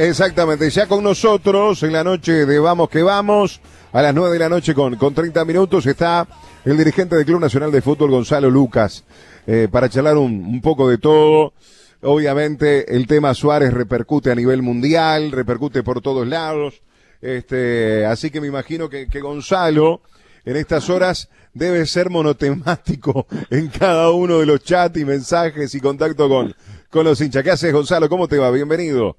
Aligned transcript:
Exactamente, 0.00 0.70
ya 0.70 0.86
con 0.86 1.02
nosotros 1.02 1.82
en 1.82 1.92
la 1.92 2.04
noche 2.04 2.46
de 2.46 2.60
Vamos 2.60 2.88
que 2.88 3.02
Vamos, 3.02 3.60
a 3.92 4.00
las 4.00 4.14
9 4.14 4.34
de 4.34 4.38
la 4.38 4.48
noche 4.48 4.72
con, 4.72 4.94
con 4.94 5.12
30 5.12 5.44
minutos, 5.44 5.86
está 5.86 6.24
el 6.64 6.76
dirigente 6.76 7.16
del 7.16 7.24
Club 7.24 7.40
Nacional 7.40 7.72
de 7.72 7.82
Fútbol, 7.82 8.12
Gonzalo 8.12 8.48
Lucas, 8.48 9.02
eh, 9.44 9.66
para 9.68 9.88
charlar 9.88 10.16
un, 10.16 10.44
un 10.44 10.60
poco 10.60 10.88
de 10.88 10.98
todo. 10.98 11.52
Obviamente 12.00 12.94
el 12.94 13.08
tema 13.08 13.34
Suárez 13.34 13.74
repercute 13.74 14.30
a 14.30 14.36
nivel 14.36 14.62
mundial, 14.62 15.32
repercute 15.32 15.82
por 15.82 16.00
todos 16.00 16.28
lados. 16.28 16.80
Este, 17.20 18.06
así 18.06 18.30
que 18.30 18.40
me 18.40 18.46
imagino 18.46 18.88
que, 18.88 19.08
que 19.08 19.20
Gonzalo 19.20 20.02
en 20.44 20.54
estas 20.54 20.88
horas 20.90 21.28
debe 21.54 21.84
ser 21.86 22.08
monotemático 22.08 23.26
en 23.50 23.66
cada 23.66 24.12
uno 24.12 24.38
de 24.38 24.46
los 24.46 24.62
chats 24.62 24.96
y 24.96 25.04
mensajes 25.04 25.74
y 25.74 25.80
contacto 25.80 26.28
con, 26.28 26.54
con 26.88 27.04
los 27.04 27.20
hinchas. 27.20 27.42
¿Qué 27.42 27.50
haces, 27.50 27.72
Gonzalo? 27.72 28.08
¿Cómo 28.08 28.28
te 28.28 28.38
va? 28.38 28.52
Bienvenido. 28.52 29.16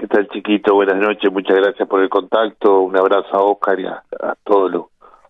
¿Qué 0.00 0.06
tal, 0.06 0.26
chiquito? 0.28 0.74
Buenas 0.74 0.96
noches, 0.96 1.30
muchas 1.30 1.58
gracias 1.58 1.86
por 1.86 2.00
el 2.00 2.08
contacto. 2.08 2.80
Un 2.80 2.96
abrazo 2.96 3.28
a 3.34 3.42
Oscar 3.42 3.78
y 3.78 3.84
a, 3.84 4.02
a 4.22 4.34
todos 4.42 4.72
los, 4.72 4.84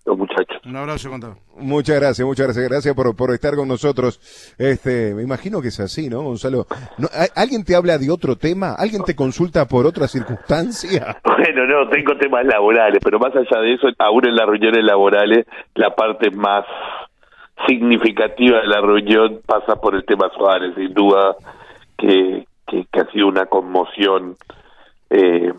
los 0.07 0.17
muchachos. 0.17 0.63
Un 0.65 0.77
abrazo, 0.77 1.11
contado. 1.11 1.39
Muchas 1.57 1.99
gracias, 1.99 2.25
muchas 2.25 2.47
gracias. 2.47 2.69
Gracias 2.69 2.95
por, 2.95 3.17
por 3.17 3.33
estar 3.33 3.57
con 3.57 3.67
nosotros. 3.67 4.21
Este, 4.59 5.13
me 5.13 5.23
imagino 5.23 5.61
que 5.61 5.69
es 5.69 5.81
así, 5.81 6.09
¿no, 6.09 6.23
Gonzalo? 6.23 6.67
¿No, 6.99 7.09
¿Alguien 7.35 7.65
te 7.65 7.75
habla 7.75 7.99
de 7.99 8.13
otro 8.13 8.37
tema? 8.37 8.77
¿Alguien 8.79 9.03
te 9.03 9.17
consulta 9.17 9.67
por 9.67 9.87
otra 9.87 10.07
circunstancia? 10.07 11.17
Bueno, 11.41 11.67
no, 11.67 11.89
tengo 11.89 12.17
temas 12.17 12.45
laborales, 12.45 13.01
pero 13.03 13.19
más 13.19 13.35
allá 13.35 13.61
de 13.63 13.73
eso, 13.73 13.89
aún 13.99 14.29
en 14.29 14.37
las 14.37 14.47
reuniones 14.47 14.85
laborales, 14.85 15.47
la 15.75 15.91
parte 15.97 16.31
más 16.31 16.65
significativa 17.67 18.61
de 18.61 18.69
la 18.69 18.81
reunión 18.81 19.41
pasa 19.47 19.75
por 19.77 19.97
el 19.97 20.05
tema 20.05 20.31
Suárez, 20.37 20.75
sin 20.77 20.93
duda 20.95 21.35
que, 21.97 22.47
que, 22.69 22.85
que 22.93 23.01
ha 23.01 23.11
sido 23.11 23.27
una 23.27 23.47
conmoción 23.47 24.37
eh, 25.11 25.53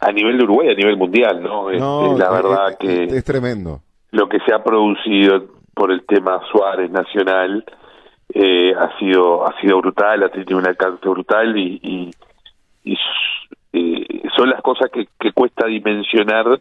a 0.00 0.12
nivel 0.12 0.38
de 0.38 0.44
Uruguay, 0.44 0.68
a 0.70 0.74
nivel 0.74 0.96
mundial, 0.96 1.42
¿no? 1.42 1.70
No, 1.70 2.12
Este, 2.12 2.18
la 2.18 2.24
es- 2.26 2.42
verdad 2.42 2.70
es, 2.70 2.76
que 2.78 3.04
es 3.16 3.24
tremendo. 3.24 3.80
lo 4.10 4.28
que 4.28 4.38
se 4.40 4.52
ha 4.54 4.62
producido 4.62 5.44
por 5.74 5.90
el 5.90 6.04
tema 6.06 6.40
Suárez 6.50 6.90
nacional 6.90 7.64
eh, 8.32 8.72
ha 8.74 8.98
sido 8.98 9.46
ha 9.46 9.58
sido 9.60 9.78
brutal, 9.80 10.22
ha 10.22 10.28
tenido 10.28 10.58
un 10.58 10.66
alcance 10.66 11.08
brutal 11.08 11.56
y, 11.56 11.78
y, 11.82 12.92
y 12.92 12.96
eh, 13.72 14.22
son 14.36 14.50
las 14.50 14.60
cosas 14.62 14.90
que, 14.90 15.08
que 15.20 15.32
cuesta 15.32 15.66
dimensionar 15.66 16.60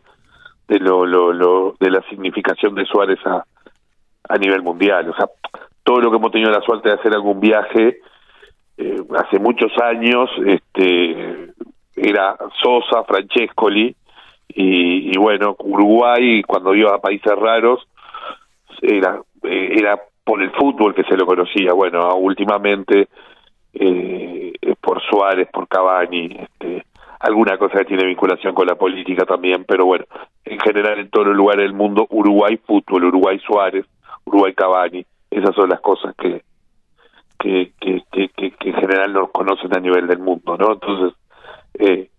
de 0.67 0.79
lo, 0.79 1.05
lo, 1.05 1.31
lo 1.33 1.75
de 1.79 1.89
la 1.91 2.01
significación 2.09 2.75
de 2.75 2.85
Suárez 2.85 3.19
a, 3.25 3.43
a 4.29 4.37
nivel 4.37 4.61
mundial. 4.61 5.09
O 5.09 5.15
sea, 5.15 5.27
todo 5.83 5.99
lo 5.99 6.09
que 6.09 6.17
hemos 6.17 6.31
tenido 6.31 6.49
la 6.51 6.61
suerte 6.61 6.89
de 6.89 6.95
hacer 6.95 7.13
algún 7.13 7.39
viaje 7.39 7.99
eh, 8.77 9.01
hace 9.17 9.37
muchos 9.39 9.71
años, 9.83 10.29
este 10.45 11.51
era 11.95 12.35
Sosa, 12.61 13.03
Francescoli 13.03 13.95
y, 14.55 15.17
bueno, 15.17 15.55
Uruguay 15.59 16.43
cuando 16.43 16.75
iba 16.75 16.93
a 16.93 17.01
países 17.01 17.35
raros 17.35 17.87
era 18.81 19.19
eh, 19.43 19.75
era 19.77 19.99
por 20.23 20.41
el 20.41 20.51
fútbol 20.51 20.93
que 20.93 21.03
se 21.03 21.17
lo 21.17 21.25
conocía. 21.25 21.73
Bueno, 21.73 22.15
últimamente 22.15 23.07
eh, 23.73 24.53
por 24.79 25.01
Suárez, 25.01 25.49
por 25.51 25.67
Cavani, 25.67 26.37
este, 26.39 26.85
alguna 27.19 27.57
cosa 27.57 27.79
que 27.79 27.85
tiene 27.85 28.05
vinculación 28.05 28.53
con 28.53 28.67
la 28.67 28.75
política 28.75 29.25
también, 29.25 29.65
pero 29.65 29.85
bueno, 29.85 30.05
en 30.45 30.59
general 30.59 30.99
en 30.99 31.09
todos 31.09 31.27
los 31.27 31.35
lugares 31.35 31.63
del 31.63 31.73
mundo, 31.73 32.07
Uruguay 32.09 32.57
fútbol, 32.57 33.05
Uruguay 33.05 33.39
Suárez, 33.39 33.85
Uruguay 34.25 34.53
Cavani, 34.53 35.05
esas 35.31 35.55
son 35.55 35.69
las 35.69 35.81
cosas 35.81 36.15
que 36.15 36.41
que, 37.39 37.73
que, 37.81 38.03
que, 38.09 38.29
que, 38.29 38.51
que 38.51 38.69
en 38.69 38.75
general 38.75 39.11
nos 39.11 39.31
conocen 39.31 39.75
a 39.75 39.79
nivel 39.81 40.07
del 40.07 40.19
mundo, 40.19 40.55
¿no? 40.57 40.73
Entonces, 40.73 41.13
eh, 41.79 42.09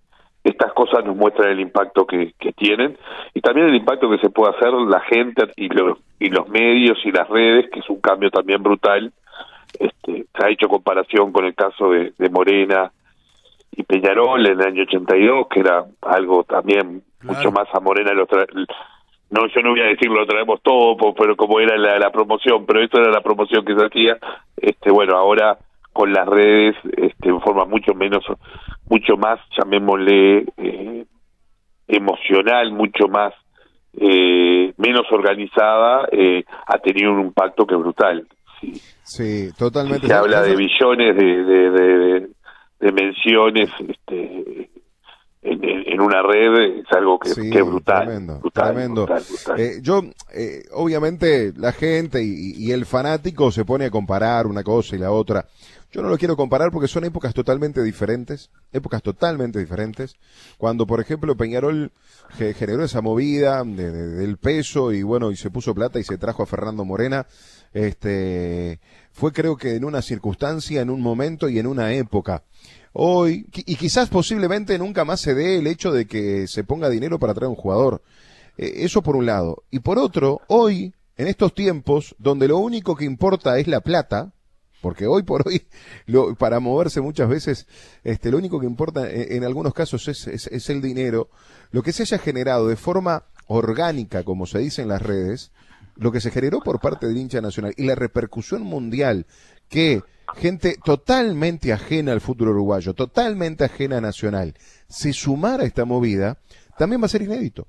estas 0.43 0.73
cosas 0.75 1.05
nos 1.05 1.17
muestran 1.17 1.51
el 1.51 1.61
impacto 1.61 2.07
que, 2.07 2.35
que 2.39 2.53
tienen 2.53 2.99
y 3.33 3.41
también 3.41 3.69
el 3.69 3.75
impacto 3.77 4.11
que 4.11 4.19
se 4.19 4.29
puede 4.31 4.55
hacer 4.55 4.73
la 4.73 5.01
gente 5.01 5.45
y 5.57 5.69
los, 5.71 5.99
y 6.19 6.29
los 6.29 6.49
medios 6.49 6.99
y 7.05 7.11
las 7.13 7.29
redes, 7.29 7.71
que 7.71 7.81
es 7.81 7.89
un 7.89 8.01
cambio 8.01 8.31
también 8.31 8.63
brutal. 8.63 9.11
Este, 9.79 10.27
se 10.37 10.47
ha 10.47 10.51
hecho 10.51 10.69
comparación 10.69 11.33
con 11.33 11.45
el 11.47 11.55
caso 11.55 11.91
de, 11.91 12.13
de 12.19 12.29
Morena 12.29 12.93
y 13.77 13.83
Peñarol 13.83 14.47
en 14.47 14.61
el 14.61 14.67
año 14.67 14.83
82, 14.83 15.49
que 15.49 15.61
era 15.61 15.85
algo 16.03 16.45
también 16.45 17.03
Claro. 17.19 17.39
mucho 17.39 17.51
más 17.53 17.67
a 17.75 17.81
Morena. 17.81 18.13
Lo 18.13 18.27
tra- 18.27 18.47
no, 19.31 19.47
yo 19.47 19.63
no 19.63 19.71
voy 19.71 19.81
a 19.81 19.85
decir 19.87 20.11
lo 20.11 20.27
traemos 20.27 20.61
todo, 20.63 20.95
pero 21.15 21.35
como 21.37 21.59
era 21.59 21.77
la, 21.79 21.99
la 21.99 22.11
promoción, 22.11 22.67
pero 22.67 22.83
esto 22.83 23.01
era 23.01 23.11
la 23.11 23.23
promoción 23.23 23.65
que 23.65 23.75
se 23.75 23.87
hacía. 23.87 24.19
Este, 24.59 24.91
bueno, 24.93 25.17
ahora 25.17 25.57
con 25.95 26.13
las 26.13 26.27
redes, 26.29 26.77
este, 26.99 27.29
en 27.31 27.41
forma 27.41 27.65
mucho 27.65 27.95
menos, 27.95 28.23
mucho 28.91 29.17
más, 29.17 29.41
llamémosle, 29.57 30.45
eh, 30.59 31.07
emocional, 31.89 32.73
mucho 32.73 33.09
más, 33.09 33.33
eh, 33.97 34.73
menos 34.77 35.05
organizada, 35.13 36.09
eh, 36.13 36.45
ha 36.67 36.79
tenido 36.79 37.13
un 37.13 37.21
impacto 37.21 37.67
que 37.67 37.75
es 37.75 37.81
brutal. 37.81 38.27
Sí. 38.61 38.73
Sí, 39.03 39.49
totalmente. 39.57 40.07
Se 40.07 40.15
habla 40.15 40.43
de 40.43 40.57
billones 40.57 41.17
de, 41.17 41.45
de, 41.45 41.71
de, 41.71 42.29
de 42.81 42.93
menciones 42.93 43.71
este, 43.87 44.71
en, 45.43 45.63
en- 45.63 45.85
en 45.93 46.01
una 46.01 46.23
red, 46.23 46.79
es 46.81 46.91
algo 46.91 47.19
que, 47.19 47.29
Sí, 47.29 47.51
que 47.51 47.59
es 47.59 47.65
brutal. 47.67 48.05
tremendo, 48.07 48.41
brutal, 48.41 48.65
tremendo. 48.73 49.07
brutal, 49.07 49.23
brutal. 49.29 49.61
Eh, 49.61 49.73
yo, 49.83 50.01
eh, 50.35 50.63
obviamente, 50.73 51.53
la 51.57 51.71
gente 51.73 52.23
y, 52.25 52.55
y 52.57 52.73
el 52.73 52.87
fanático 52.87 53.51
se 53.53 53.65
pone 53.65 53.85
a 53.85 53.91
comparar 53.91 54.47
una 54.47 54.65
cosa 54.65 54.97
y 54.97 54.99
la 54.99 55.13
otra. 55.13 55.45
Yo 55.95 56.03
no 56.03 56.09
lo 56.09 56.19
quiero 56.19 56.37
comparar 56.37 56.73
porque 56.73 56.89
son 56.89 57.05
épocas 57.05 57.33
totalmente 57.35 57.81
diferentes, 57.81 58.51
épocas 58.73 59.01
totalmente 59.01 59.61
diferentes. 59.61 60.17
Cuando, 60.59 60.89
por 60.89 60.99
ejemplo, 61.01 61.37
Peñarol 61.37 61.93
ge- 62.31 62.53
generó 62.53 62.83
esa 62.85 63.01
movida 63.01 63.63
de- 63.63 63.93
de- 63.93 64.07
del 64.09 64.37
peso 64.37 64.91
y 64.93 65.05
bueno, 65.05 65.31
y 65.31 65.37
se 65.37 65.51
puso 65.51 65.73
plata 65.73 66.01
y 66.01 66.03
se 66.03 66.19
trajo 66.19 66.43
a 66.43 66.47
Fernando 66.47 66.85
Morena, 66.85 67.29
este, 67.73 68.81
fue 69.13 69.33
creo 69.33 69.57
que 69.57 69.77
en 69.77 69.85
una 69.85 70.03
circunstancia, 70.03 70.81
en 70.81 70.91
un 70.91 71.01
momento 71.01 71.49
y 71.49 71.61
en 71.61 71.69
una 71.69 71.93
época. 71.93 72.43
Hoy, 72.93 73.47
y 73.55 73.77
quizás 73.77 74.09
posiblemente 74.09 74.77
nunca 74.81 75.05
más 75.05 75.21
se 75.21 75.35
dé 75.35 75.59
el 75.59 75.69
hecho 75.69 75.93
de 75.93 76.07
que 76.07 76.49
se 76.49 76.65
ponga 76.65 76.89
dinero 76.91 77.21
para 77.21 77.35
traer 77.35 77.51
un 77.51 77.55
jugador. 77.57 78.03
Eh, 78.59 78.73
eso 78.79 79.01
por 79.01 79.15
un 79.15 79.27
lado. 79.27 79.63
Y 79.71 79.79
por 79.79 80.01
otro, 80.01 80.41
hoy, 80.49 80.93
en 81.17 81.29
estos 81.29 81.55
tiempos, 81.55 82.17
donde 82.19 82.49
lo 82.49 82.59
único 82.59 82.97
que 82.97 83.05
importa 83.05 83.61
es 83.61 83.69
la 83.69 83.81
plata, 83.81 84.33
porque 84.85 85.07
hoy 85.07 85.23
por 85.23 85.49
hoy, 85.49 85.63
lo, 86.07 86.35
para 86.35 86.61
moverse 86.61 87.01
muchas 87.01 87.27
veces, 87.27 87.67
este, 88.05 88.31
lo 88.31 88.37
único 88.37 88.61
que 88.61 88.67
importa 88.67 89.11
en, 89.11 89.33
en 89.33 89.45
algunos 89.45 89.73
casos 89.73 90.07
es, 90.09 90.27
es, 90.27 90.47
es 90.47 90.69
el 90.69 90.83
dinero, 90.83 91.31
lo 91.71 91.83
que 91.83 91.91
se 91.93 92.03
haya 92.03 92.19
generado 92.19 92.69
de 92.69 92.77
forma 92.77 93.23
orgánica, 93.47 94.25
como 94.25 94.45
se 94.45 94.59
dice 94.59 94.83
en 94.83 94.89
las 94.89 95.01
redes, 95.01 95.53
lo 95.97 96.13
que 96.13 96.21
se 96.21 96.31
generó 96.31 96.61
por 96.61 96.81
parte 96.81 97.07
del 97.07 97.17
hincha 97.17 97.41
nacional 97.41 97.73
y 97.79 97.87
la 97.87 97.95
repercusión 97.95 98.61
mundial 98.61 99.25
que 99.71 100.03
gente 100.35 100.77
totalmente 100.85 101.73
ajena 101.73 102.13
al 102.13 102.21
fútbol 102.21 102.49
uruguayo, 102.51 102.93
totalmente 102.93 103.65
ajena 103.65 103.97
a 103.97 104.01
Nacional, 104.03 104.53
se 104.87 105.15
sumara 105.15 105.63
a 105.63 105.67
esta 105.67 105.87
movida, 105.87 106.37
también 106.77 107.01
va 107.01 107.07
a 107.07 107.09
ser 107.09 107.23
inédito. 107.23 107.67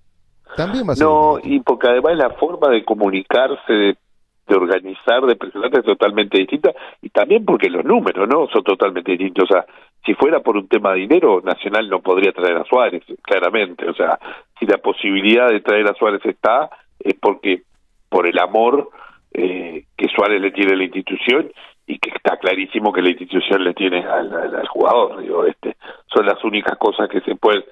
También 0.57 0.85
va 0.85 0.93
a 0.93 0.95
ser 0.97 1.07
No, 1.07 1.39
inédito. 1.39 1.55
y 1.55 1.59
porque 1.61 1.87
además 1.87 2.17
la 2.17 2.31
forma 2.31 2.69
de 2.71 2.83
comunicarse, 2.83 3.71
de, 3.71 3.97
de 4.47 4.55
organizar, 4.55 5.25
de 5.25 5.35
presentarse 5.35 5.79
es 5.79 5.85
totalmente 5.85 6.37
distinta, 6.37 6.71
y 7.01 7.09
también 7.09 7.45
porque 7.45 7.69
los 7.69 7.83
números, 7.83 8.27
¿no? 8.27 8.47
Son 8.47 8.63
totalmente 8.63 9.11
distintos. 9.11 9.49
O 9.49 9.53
sea, 9.53 9.65
si 10.05 10.13
fuera 10.13 10.39
por 10.41 10.55
un 10.55 10.67
tema 10.67 10.93
de 10.93 10.99
dinero, 10.99 11.41
Nacional 11.43 11.89
no 11.89 11.99
podría 12.01 12.31
traer 12.31 12.57
a 12.57 12.65
Suárez, 12.65 13.03
claramente. 13.23 13.89
O 13.89 13.93
sea, 13.93 14.19
si 14.59 14.65
la 14.65 14.77
posibilidad 14.77 15.49
de 15.49 15.61
traer 15.61 15.87
a 15.89 15.95
Suárez 15.95 16.23
está, 16.25 16.69
es 16.99 17.15
porque 17.15 17.63
por 18.09 18.27
el 18.27 18.37
amor 18.37 18.89
eh, 19.33 19.85
que 19.97 20.07
Suárez 20.09 20.39
le 20.41 20.51
tiene 20.51 20.73
a 20.73 20.77
la 20.77 20.83
institución 20.83 21.51
y 21.87 21.97
que 21.97 22.09
está 22.09 22.37
clarísimo 22.37 22.93
que 22.93 23.01
la 23.01 23.09
institución 23.09 23.63
le 23.63 23.73
tiene 23.73 24.05
al, 24.05 24.67
jugador. 24.67 25.21
Digo, 25.21 25.45
este, 25.45 25.75
son 26.13 26.25
las 26.25 26.43
únicas 26.43 26.77
cosas 26.77 27.09
que 27.09 27.21
se 27.21 27.35
pueden 27.35 27.63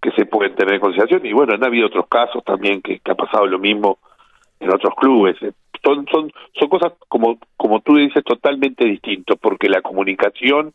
que 0.00 0.10
se 0.10 0.26
pueden 0.26 0.54
tener 0.54 0.74
en 0.74 0.80
consideración 0.80 1.24
y 1.24 1.32
bueno, 1.32 1.54
han 1.54 1.64
habido 1.64 1.86
otros 1.86 2.06
casos 2.08 2.44
también 2.44 2.82
que 2.82 3.00
ha 3.06 3.14
pasado 3.14 3.46
lo 3.46 3.58
mismo 3.58 3.96
en 4.64 4.74
otros 4.74 4.94
clubes. 4.96 5.36
Eh, 5.42 5.52
Son 5.84 6.06
son 6.10 6.32
son 6.58 6.68
cosas 6.68 6.92
como 7.08 7.38
como 7.56 7.80
tú 7.80 7.96
dices 7.96 8.24
totalmente 8.24 8.84
distintos 8.84 9.38
porque 9.40 9.68
la 9.68 9.82
comunicación 9.82 10.72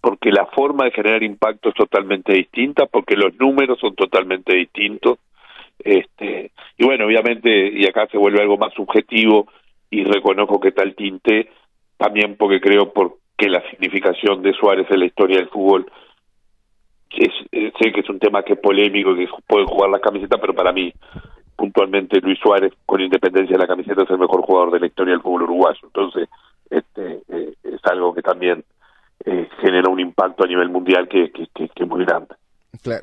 porque 0.00 0.30
la 0.30 0.46
forma 0.46 0.84
de 0.84 0.92
generar 0.92 1.22
impacto 1.22 1.70
es 1.70 1.74
totalmente 1.74 2.32
distinta, 2.32 2.86
porque 2.86 3.16
los 3.16 3.34
números 3.38 3.78
son 3.80 3.94
totalmente 3.94 4.56
distintos. 4.56 5.18
Este, 5.78 6.52
y 6.76 6.84
bueno, 6.84 7.06
obviamente, 7.06 7.68
y 7.72 7.84
acá 7.86 8.06
se 8.10 8.18
vuelve 8.18 8.40
algo 8.40 8.56
más 8.56 8.72
subjetivo, 8.74 9.48
y 9.90 10.04
reconozco 10.04 10.60
que 10.60 10.72
tal 10.72 10.94
tinte, 10.94 11.50
también 11.96 12.36
porque 12.36 12.60
creo 12.60 12.92
porque 12.92 13.48
la 13.48 13.62
significación 13.70 14.42
de 14.42 14.52
Suárez 14.52 14.86
en 14.90 15.00
la 15.00 15.06
historia 15.06 15.38
del 15.38 15.48
fútbol, 15.48 15.86
es, 17.10 17.32
eh, 17.52 17.72
sé 17.80 17.92
que 17.92 18.00
es 18.00 18.08
un 18.08 18.18
tema 18.18 18.42
que 18.42 18.52
es 18.52 18.60
polémico, 18.60 19.14
que 19.14 19.28
puede 19.46 19.66
jugar 19.66 19.90
la 19.90 20.00
camiseta, 20.00 20.38
pero 20.38 20.54
para 20.54 20.72
mí, 20.72 20.92
puntualmente, 21.58 22.20
Luis 22.20 22.38
Suárez, 22.38 22.72
con 22.86 23.00
independencia 23.00 23.56
de 23.56 23.62
la 23.62 23.66
camiseta, 23.66 24.02
es 24.04 24.10
el 24.10 24.18
mejor 24.18 24.42
jugador 24.42 24.70
de 24.70 24.80
la 24.80 24.86
historia 24.86 25.14
del 25.14 25.22
fútbol 25.22 25.42
uruguayo. 25.42 25.80
Entonces, 25.82 26.28
este, 26.70 27.22
eh, 27.28 27.54
es 27.64 27.80
algo 27.82 28.14
que 28.14 28.22
también 28.22 28.64
eh, 29.24 29.48
genera 29.60 29.90
un 29.90 29.98
impacto 29.98 30.44
a 30.44 30.46
nivel 30.46 30.68
mundial 30.68 31.08
que, 31.08 31.32
que, 31.32 31.48
que, 31.52 31.68
que 31.68 31.82
es 31.82 31.88
muy 31.88 32.04
grande. 32.04 32.36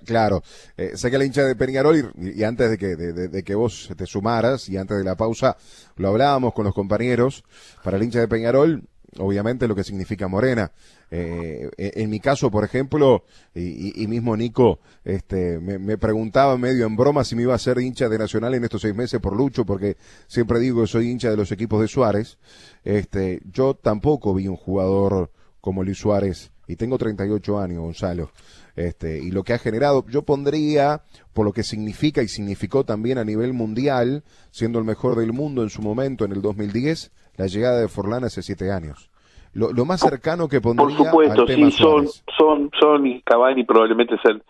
Claro, 0.06 0.42
eh, 0.78 0.96
sé 0.96 1.12
que 1.12 1.18
la 1.18 1.26
hincha 1.26 1.42
de 1.42 1.56
Peñarol, 1.56 2.12
y, 2.16 2.44
antes 2.44 2.70
de 2.70 2.78
que, 2.78 2.96
de, 2.96 3.44
que 3.44 3.56
vos 3.56 3.92
te 3.98 4.06
sumaras, 4.06 4.70
y 4.70 4.78
antes 4.78 4.98
de 4.98 5.04
la 5.04 5.16
pausa, 5.16 5.58
lo 5.98 6.08
hablábamos 6.08 6.54
con 6.54 6.64
los 6.64 6.74
compañeros, 6.74 7.44
para 7.84 7.98
el 7.98 8.04
hincha 8.04 8.20
de 8.20 8.30
Peñarol, 8.30 8.84
obviamente 9.20 9.68
lo 9.68 9.76
que 9.76 9.84
significa 9.84 10.30
Morena. 10.30 10.72
Eh, 11.12 11.70
en 11.78 12.10
mi 12.10 12.20
caso, 12.20 12.52
por 12.52 12.64
ejemplo, 12.64 13.24
y, 13.54 14.08
mismo 14.08 14.36
Nico, 14.36 14.80
este, 15.04 15.60
me, 15.60 15.98
preguntaba 15.98 16.58
medio 16.58 16.86
en 16.86 16.96
broma 16.96 17.24
si 17.24 17.36
me 17.36 17.44
iba 17.44 17.56
a 17.56 17.60
ser 17.60 17.80
hincha 17.80 18.10
de 18.10 18.18
Nacional 18.18 18.54
en 18.54 18.64
estos 18.64 18.82
seis 18.82 18.96
meses 18.96 19.20
por 19.20 19.36
Lucho, 19.36 19.66
porque 19.66 19.98
siempre 20.28 20.60
digo 20.60 20.82
que 20.82 20.88
soy 20.88 21.10
hincha 21.10 21.30
de 21.30 21.38
los 21.38 21.52
equipos 21.52 21.82
de 21.82 21.88
Suárez. 21.88 22.38
Este, 22.84 23.42
yo 23.52 23.76
tampoco 23.76 24.34
vi 24.34 24.48
un 24.48 24.58
jugador 24.58 25.32
como 25.62 25.84
Luis 25.84 25.98
Suárez, 25.98 26.52
y 26.68 26.76
tengo 26.76 26.98
38 26.98 27.60
años, 27.60 27.80
Gonzalo. 27.80 28.32
Este, 28.76 29.20
y 29.20 29.32
lo 29.32 29.44
que 29.44 29.54
ha 29.54 29.60
generado, 29.60 30.06
yo 30.08 30.24
pondría, 30.24 31.04
por 31.34 31.46
lo 31.46 31.54
que 31.54 31.64
significa 31.64 32.22
y 32.24 32.28
significó 32.28 32.84
también 32.84 33.18
a 33.18 33.24
nivel 33.24 33.54
mundial, 33.54 34.24
siendo 34.52 34.80
el 34.80 34.86
mejor 34.86 35.16
del 35.16 35.34
mundo 35.34 35.64
en 35.64 35.70
su 35.70 35.82
momento, 35.82 36.26
en 36.26 36.32
el 36.32 36.42
2010, 36.42 37.12
la 37.38 37.48
llegada 37.48 37.80
de 37.80 37.88
Forlán 37.88 38.24
hace 38.24 38.42
siete 38.42 38.72
años. 38.72 39.10
Lo, 39.56 39.86
más 39.86 40.02
cercano 40.02 40.50
que 40.50 40.60
pondría 40.60 40.98
Por 40.98 41.06
supuesto, 41.06 41.48
sí, 41.48 41.72
son, 41.72 42.08
son, 42.38 42.70
son 42.78 43.08
y 43.08 43.22
Cavani 43.22 43.64
probablemente 43.64 44.18
sean. 44.22 44.44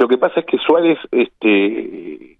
Lo 0.00 0.08
que 0.08 0.18
pasa 0.18 0.40
es 0.40 0.46
que 0.46 0.58
Suárez 0.58 0.98
este, 1.12 2.36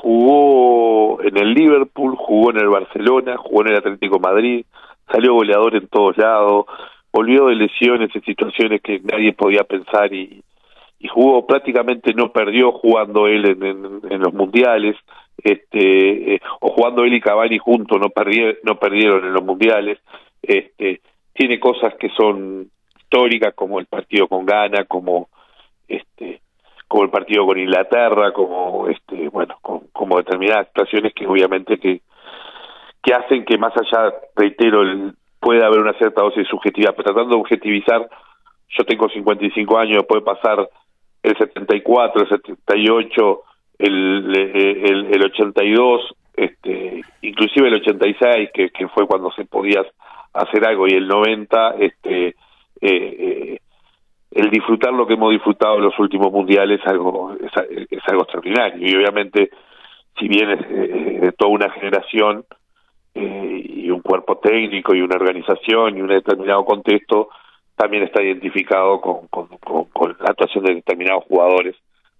jugó 0.00 1.20
en 1.22 1.36
el 1.36 1.52
Liverpool, 1.52 2.14
jugó 2.16 2.52
en 2.52 2.58
el 2.58 2.68
Barcelona, 2.68 3.36
jugó 3.36 3.62
en 3.62 3.72
el 3.72 3.76
Atlético 3.78 4.20
Madrid, 4.20 4.64
salió 5.10 5.34
goleador 5.34 5.74
en 5.74 5.88
todos 5.88 6.16
lados, 6.18 6.66
volvió 7.12 7.46
de 7.46 7.56
lesiones 7.56 8.14
en 8.14 8.22
situaciones 8.22 8.80
que 8.80 9.00
nadie 9.00 9.32
podía 9.32 9.64
pensar 9.64 10.14
y, 10.14 10.44
y 11.00 11.08
jugó 11.08 11.46
prácticamente 11.46 12.14
no 12.14 12.30
perdió 12.30 12.70
jugando 12.70 13.26
él 13.26 13.44
en, 13.44 14.20
los 14.20 14.32
mundiales 14.32 14.96
este 15.42 16.34
eh, 16.34 16.40
o 16.60 16.68
jugando 16.68 17.02
él 17.02 17.14
y 17.14 17.20
Cavani 17.20 17.58
juntos 17.58 17.98
no 18.00 18.10
perdieron 18.10 18.56
no 18.62 18.78
perdieron 18.78 19.24
en 19.24 19.32
los 19.32 19.42
mundiales 19.42 19.98
este 20.42 21.00
tiene 21.32 21.58
cosas 21.58 21.94
que 21.94 22.08
son 22.10 22.70
históricas 22.98 23.54
como 23.54 23.78
el 23.80 23.86
partido 23.86 24.28
con 24.28 24.44
Ghana 24.46 24.84
como 24.84 25.28
este 25.88 26.40
como 26.86 27.04
el 27.04 27.10
partido 27.10 27.46
con 27.46 27.58
Inglaterra 27.58 28.32
como 28.32 28.88
este 28.88 29.28
bueno 29.28 29.56
como 29.92 30.16
determinadas 30.16 30.68
situaciones 30.68 31.12
que 31.14 31.26
obviamente 31.26 31.78
que 31.78 32.00
que 33.02 33.14
hacen 33.14 33.44
que 33.44 33.58
más 33.58 33.72
allá 33.76 34.14
reitero 34.36 34.82
el, 34.82 35.14
puede 35.40 35.64
haber 35.64 35.80
una 35.80 35.94
cierta 35.94 36.22
dosis 36.22 36.46
subjetiva 36.48 36.92
pero 36.92 37.12
tratando 37.12 37.36
de 37.36 37.40
objetivizar 37.40 38.08
yo 38.70 38.84
tengo 38.84 39.08
55 39.08 39.78
años 39.78 40.04
puede 40.06 40.22
pasar 40.22 40.68
el 41.22 41.36
74, 41.36 42.22
el 42.22 42.28
78, 42.28 43.42
el, 43.78 44.36
el, 44.36 45.14
el 45.14 45.24
82, 45.24 46.14
este, 46.34 47.02
inclusive 47.22 47.68
el 47.68 47.74
86, 47.74 48.50
que, 48.54 48.70
que 48.70 48.88
fue 48.88 49.06
cuando 49.06 49.30
se 49.32 49.44
podía 49.44 49.84
hacer 50.32 50.64
algo, 50.66 50.86
y 50.86 50.92
el 50.92 51.08
90, 51.08 51.76
este, 51.78 52.28
eh, 52.28 52.34
eh, 52.80 53.58
el 54.30 54.50
disfrutar 54.50 54.92
lo 54.92 55.06
que 55.06 55.14
hemos 55.14 55.32
disfrutado 55.32 55.76
en 55.76 55.84
los 55.84 55.98
últimos 55.98 56.32
mundiales 56.32 56.80
es 56.80 56.86
algo, 56.86 57.34
es, 57.34 58.00
algo 58.06 58.22
extraordinario. 58.22 58.88
Y 58.88 58.94
obviamente, 58.96 59.50
si 60.18 60.28
bien 60.28 60.50
es 60.50 61.20
de 61.20 61.32
toda 61.32 61.50
una 61.50 61.70
generación 61.70 62.44
eh, 63.14 63.64
y 63.66 63.90
un 63.90 64.00
cuerpo 64.00 64.38
técnico 64.38 64.94
y 64.94 65.02
una 65.02 65.16
organización 65.16 65.96
y 65.96 66.00
un 66.00 66.08
determinado 66.08 66.64
contexto, 66.64 67.28
también 67.74 68.04
está 68.04 68.22
identificado 68.22 69.00
con, 69.00 69.26
con, 69.28 69.48
la 70.20 70.30
actuación 70.30 70.64
de 70.64 70.74
determinados 70.76 71.24
jugadores, 71.24 71.74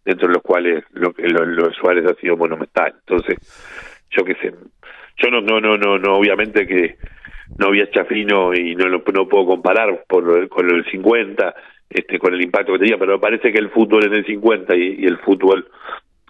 dentro 0.04 0.26
de 0.26 0.34
los 0.34 0.42
cuales 0.42 0.84
lo, 0.92 1.12
lo, 1.16 1.44
lo 1.44 1.68
de 1.68 1.74
Suárez 1.74 2.06
ha 2.06 2.14
sido 2.14 2.36
monumental. 2.36 2.94
Entonces, 3.06 3.36
yo 4.10 4.24
qué 4.24 4.34
sé, 4.36 4.52
yo 5.18 5.30
no, 5.30 5.40
no, 5.42 5.60
no, 5.60 5.76
no, 5.76 5.98
no 5.98 6.16
obviamente 6.16 6.66
que 6.66 6.96
no 7.58 7.68
había 7.68 7.90
Chafino 7.90 8.54
y 8.54 8.74
no 8.74 8.86
lo 8.88 9.02
no 9.12 9.28
puedo 9.28 9.46
comparar 9.46 10.04
por, 10.08 10.48
con 10.48 10.70
el 10.70 10.84
50, 10.90 11.54
este, 11.88 12.18
con 12.18 12.34
el 12.34 12.42
impacto 12.42 12.72
que 12.72 12.80
tenía, 12.80 12.98
pero 12.98 13.14
me 13.14 13.18
parece 13.18 13.52
que 13.52 13.58
el 13.58 13.70
fútbol 13.70 14.06
en 14.06 14.14
el 14.14 14.26
50 14.26 14.76
y, 14.76 15.04
el 15.04 15.18
fútbol 15.18 15.68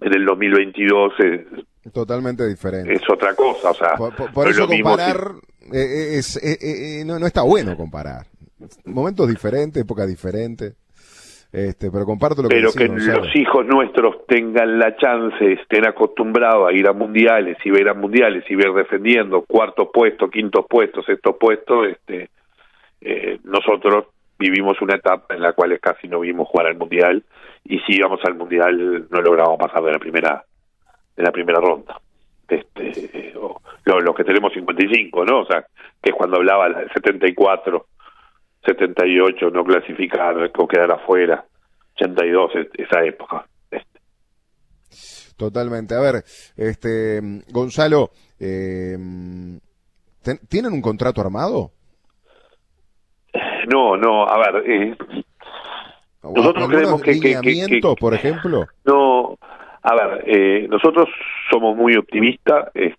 en 0.00 0.14
el 0.14 0.24
2022 0.24 1.12
es 1.20 1.92
totalmente 1.92 2.46
diferente. 2.46 2.92
Es 2.92 3.02
otra 3.08 3.34
cosa, 3.34 3.70
o 3.70 3.74
sea, 3.74 3.96
por, 3.96 4.48
eso 4.48 4.66
comparar 4.66 5.32
es, 5.72 6.40
no, 7.04 7.18
no 7.18 7.26
está 7.26 7.42
bueno 7.42 7.76
comparar 7.76 8.26
momentos 8.84 9.28
diferentes, 9.28 9.82
épocas 9.82 10.08
diferentes. 10.08 10.74
Este, 11.52 11.90
pero 11.90 12.04
comparto 12.04 12.42
lo 12.42 12.48
que 12.48 12.54
Pero 12.54 12.72
que 12.72 12.86
los 12.86 13.34
hijos 13.34 13.66
nuestros 13.66 14.24
tengan 14.26 14.78
la 14.78 14.96
chance, 14.96 15.52
estén 15.52 15.84
acostumbrados 15.86 16.68
a 16.68 16.72
ir 16.72 16.86
a 16.86 16.92
mundiales 16.92 17.58
y 17.64 17.70
ver 17.70 17.88
a 17.88 17.94
mundiales 17.94 18.44
y 18.48 18.54
ver 18.54 18.72
defendiendo 18.72 19.42
cuarto 19.42 19.90
puesto, 19.90 20.30
quinto 20.30 20.64
puesto, 20.64 21.02
sexto 21.02 21.36
puesto, 21.36 21.84
este, 21.84 22.30
eh, 23.00 23.40
nosotros 23.42 24.06
vivimos 24.38 24.80
una 24.80 24.94
etapa 24.94 25.34
en 25.34 25.42
la 25.42 25.52
cual 25.52 25.78
casi 25.80 26.06
no 26.06 26.20
vimos 26.20 26.46
jugar 26.48 26.68
al 26.68 26.78
mundial 26.78 27.24
y 27.64 27.78
si 27.80 27.96
íbamos 27.96 28.20
al 28.24 28.36
mundial 28.36 29.08
no 29.10 29.20
logramos 29.20 29.58
pasar 29.58 29.82
de 29.82 29.92
la 29.92 29.98
primera 29.98 30.44
de 31.16 31.22
la 31.22 31.32
primera 31.32 31.60
ronda. 31.60 32.00
Este, 32.48 33.32
los 33.84 34.14
que 34.14 34.24
tenemos 34.24 34.52
55, 34.52 35.24
¿no? 35.24 35.40
O 35.40 35.46
sea, 35.46 35.64
que 36.02 36.10
es 36.10 36.16
cuando 36.16 36.36
hablaba 36.36 36.66
el 36.66 36.90
74 36.92 37.86
78 38.64 39.50
no 39.50 39.64
clasificar 39.64 40.36
o 40.56 40.68
quedar 40.68 40.92
afuera, 40.92 41.44
82 41.96 42.52
esa 42.74 43.04
época. 43.04 43.46
Este. 43.70 44.00
Totalmente. 45.36 45.94
A 45.94 46.00
ver, 46.00 46.24
este 46.56 47.20
Gonzalo, 47.50 48.10
eh, 48.38 48.96
¿tienen 50.48 50.72
un 50.72 50.82
contrato 50.82 51.20
armado? 51.20 51.70
No, 53.72 53.96
no, 53.96 54.26
a 54.26 54.38
ver, 54.38 54.70
eh, 54.70 54.96
nosotros 56.22 56.68
creemos 56.68 57.02
que, 57.02 57.18
que, 57.20 57.80
por 57.98 58.14
ejemplo. 58.14 58.66
No, 58.84 59.38
a 59.82 59.94
ver, 59.94 60.24
eh, 60.26 60.68
nosotros 60.68 61.08
somos 61.50 61.76
muy 61.76 61.96
optimistas. 61.96 62.70
Eh, 62.74 62.94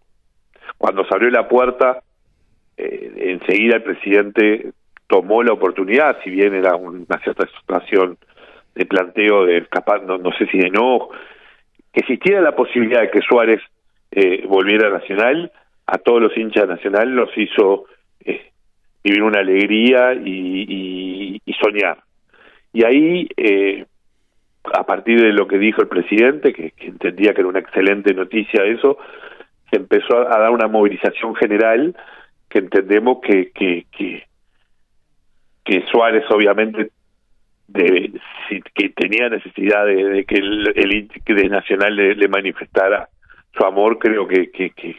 cuando 0.77 1.03
se 1.05 1.13
abrió 1.13 1.29
la 1.29 1.47
puerta, 1.47 2.01
eh, 2.77 3.37
enseguida 3.39 3.75
el 3.75 3.83
presidente 3.83 4.71
tomó 5.11 5.43
la 5.43 5.51
oportunidad, 5.51 6.17
si 6.23 6.29
bien 6.29 6.55
era 6.55 6.77
una 6.77 7.19
cierta 7.21 7.45
situación 7.59 8.17
de 8.73 8.85
planteo 8.85 9.45
de 9.45 9.65
capaz, 9.65 9.99
no, 10.03 10.31
sé 10.37 10.47
si 10.47 10.57
de 10.57 10.69
no, 10.69 11.09
que 11.91 11.99
existiera 11.99 12.39
la 12.39 12.55
posibilidad 12.55 13.01
de 13.01 13.11
que 13.11 13.19
Suárez 13.19 13.59
eh, 14.11 14.45
volviera 14.47 14.87
a 14.87 14.91
Nacional, 14.91 15.51
a 15.85 15.97
todos 15.97 16.21
los 16.21 16.37
hinchas 16.37 16.65
de 16.65 16.75
Nacional 16.75 17.13
los 17.13 17.29
hizo 17.37 17.87
eh, 18.23 18.51
vivir 19.03 19.21
una 19.21 19.41
alegría 19.41 20.13
y, 20.13 21.41
soñar. 21.61 21.97
Y 22.73 22.85
ahí, 22.85 23.27
eh, 23.35 23.85
a 24.73 24.83
partir 24.83 25.21
de 25.21 25.33
lo 25.33 25.45
que 25.45 25.57
dijo 25.57 25.81
el 25.81 25.89
presidente, 25.89 26.53
que, 26.53 26.73
entendía 26.79 27.33
que 27.33 27.41
era 27.41 27.49
una 27.49 27.59
excelente 27.59 28.13
noticia 28.13 28.63
eso, 28.63 28.97
se 29.69 29.75
empezó 29.75 30.17
a, 30.19 30.39
dar 30.39 30.51
una 30.51 30.67
movilización 30.67 31.35
general 31.35 31.95
que 32.49 32.59
entendemos 32.59 33.19
que, 33.21 33.51
que, 33.51 33.85
que 33.91 34.23
que 35.63 35.85
Suárez 35.91 36.23
obviamente 36.29 36.91
de, 37.67 38.11
que 38.73 38.89
tenía 38.89 39.29
necesidad 39.29 39.85
de, 39.85 40.25
que 40.25 40.35
el, 40.35 40.73
el 40.75 41.49
Nacional 41.49 41.95
le, 41.95 42.27
manifestara 42.27 43.07
su 43.57 43.65
amor, 43.65 43.97
creo 43.99 44.27
que, 44.27 44.51
que, 44.51 44.71
que, 44.71 44.95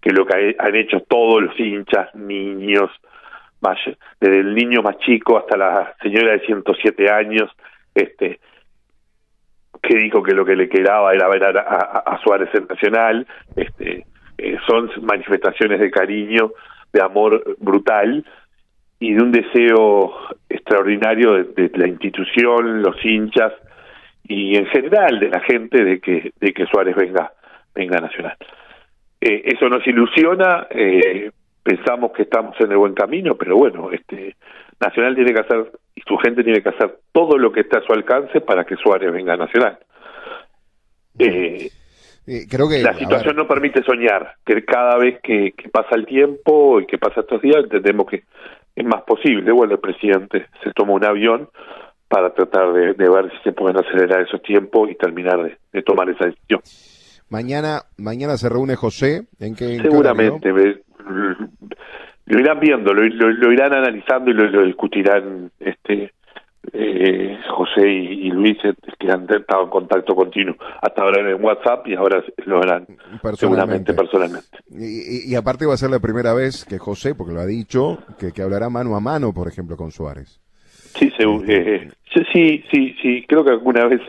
que 0.00 0.10
lo 0.10 0.26
que 0.26 0.56
han 0.58 0.74
hecho 0.74 1.00
todos 1.08 1.42
los 1.42 1.58
hinchas, 1.58 2.14
niños, 2.14 2.90
más, 3.60 3.78
desde 4.20 4.40
el 4.40 4.54
niño 4.54 4.82
más 4.82 4.98
chico 4.98 5.38
hasta 5.38 5.56
la 5.56 5.94
señora 6.02 6.32
de 6.32 6.40
107 6.40 7.10
años, 7.10 7.50
este 7.94 8.40
que 9.82 9.96
dijo 9.96 10.22
que 10.22 10.34
lo 10.34 10.44
que 10.44 10.56
le 10.56 10.68
quedaba 10.68 11.14
era 11.14 11.28
ver 11.28 11.44
a, 11.44 11.50
a, 11.50 12.20
Suárez 12.22 12.50
en 12.54 12.66
Nacional, 12.66 13.26
este, 13.56 14.04
eh, 14.36 14.58
son 14.66 14.90
manifestaciones 15.02 15.80
de 15.80 15.90
cariño, 15.90 16.52
de 16.92 17.02
amor 17.02 17.56
brutal, 17.58 18.24
y 19.00 19.14
de 19.14 19.22
un 19.22 19.32
deseo 19.32 20.12
extraordinario 20.48 21.42
de, 21.42 21.70
la 21.74 21.88
institución, 21.88 22.82
los 22.82 22.94
hinchas 23.04 23.52
y 24.28 24.56
en 24.56 24.66
general 24.66 25.18
de 25.18 25.30
la 25.30 25.40
gente 25.40 25.82
de 25.82 26.00
que 26.00 26.32
de 26.38 26.52
que 26.52 26.66
Suárez 26.66 26.94
venga 26.94 27.32
venga 27.74 27.98
a 27.98 28.02
Nacional. 28.02 28.36
Eh, 29.20 29.42
eso 29.46 29.68
nos 29.68 29.86
ilusiona, 29.86 30.66
eh, 30.70 31.30
pensamos 31.62 32.12
que 32.12 32.22
estamos 32.22 32.54
en 32.60 32.70
el 32.70 32.76
buen 32.76 32.94
camino, 32.94 33.34
pero 33.36 33.56
bueno, 33.56 33.90
este 33.90 34.36
Nacional 34.78 35.14
tiene 35.14 35.32
que 35.32 35.40
hacer 35.40 35.72
y 35.94 36.02
su 36.02 36.16
gente 36.18 36.44
tiene 36.44 36.62
que 36.62 36.68
hacer 36.68 36.98
todo 37.12 37.38
lo 37.38 37.50
que 37.52 37.60
esté 37.60 37.78
a 37.78 37.82
su 37.82 37.92
alcance 37.92 38.40
para 38.42 38.64
que 38.64 38.76
Suárez 38.76 39.12
venga 39.12 39.32
a 39.32 39.38
Nacional. 39.38 39.78
Eh, 41.18 41.70
creo 42.48 42.68
que 42.68 42.82
la 42.82 42.94
situación 42.94 43.36
no 43.36 43.48
permite 43.48 43.82
soñar, 43.82 44.34
que 44.44 44.62
cada 44.64 44.96
vez 44.98 45.20
que, 45.22 45.52
que, 45.52 45.68
pasa 45.68 45.96
el 45.96 46.06
tiempo 46.06 46.80
y 46.80 46.86
que 46.86 46.98
pasa 46.98 47.20
estos 47.20 47.42
días 47.42 47.64
entendemos 47.64 48.06
que 48.06 48.22
es 48.80 48.86
más 48.86 49.02
posible. 49.02 49.52
Bueno, 49.52 49.74
el 49.74 49.80
presidente 49.80 50.46
se 50.62 50.72
tomó 50.72 50.94
un 50.94 51.04
avión 51.04 51.48
para 52.08 52.34
tratar 52.34 52.72
de, 52.72 52.92
ver 52.92 53.30
si 53.30 53.38
se 53.44 53.52
pueden 53.52 53.78
acelerar 53.78 54.22
esos 54.22 54.42
tiempos 54.42 54.90
y 54.90 54.96
terminar 54.96 55.56
de, 55.72 55.82
tomar 55.82 56.10
esa 56.10 56.26
decisión. 56.26 56.60
Mañana, 57.28 57.82
mañana 57.96 58.36
se 58.36 58.48
reúne 58.48 58.74
José, 58.74 59.26
¿en 59.38 59.54
qué? 59.54 59.78
Seguramente, 59.80 60.50
lo 62.26 62.40
irán 62.40 62.60
viendo, 62.60 62.92
lo, 62.92 63.52
irán 63.52 63.72
analizando 63.72 64.30
y 64.30 64.34
lo, 64.34 64.64
discutirán 64.64 65.50
este 65.60 66.12
eh, 67.02 67.38
José 67.48 67.88
y, 67.88 68.30
Luis, 68.30 68.58
eh, 68.62 68.74
que 68.98 69.10
han 69.10 69.22
estado 69.22 69.64
en 69.64 69.70
contacto 69.70 70.14
continuo 70.14 70.54
hasta 70.82 71.02
ahora 71.02 71.30
en 71.30 71.42
WhatsApp 71.42 71.86
y 71.86 71.94
ahora 71.94 72.22
lo 72.44 72.58
harán 72.58 72.86
seguramente 73.36 73.94
personalmente. 73.94 74.58
Y, 74.70 75.34
aparte 75.34 75.64
va 75.64 75.74
a 75.74 75.78
ser 75.78 75.90
la 75.90 75.98
primera 75.98 76.34
vez 76.34 76.66
que 76.66 76.78
José, 76.78 77.14
porque 77.14 77.32
lo 77.32 77.40
ha 77.40 77.46
dicho, 77.46 77.98
que, 78.18 78.32
que 78.32 78.42
hablará 78.42 78.68
mano 78.68 78.96
a 78.96 79.00
mano, 79.00 79.32
por 79.32 79.48
ejemplo, 79.48 79.78
con 79.78 79.90
Suárez. 79.90 80.40
Sí, 80.98 81.10
eh, 81.48 81.88
sí, 82.32 82.64
sí, 82.70 82.94
sí, 83.00 83.24
creo 83.26 83.44
que 83.44 83.52
alguna 83.52 83.86
vez 83.86 84.02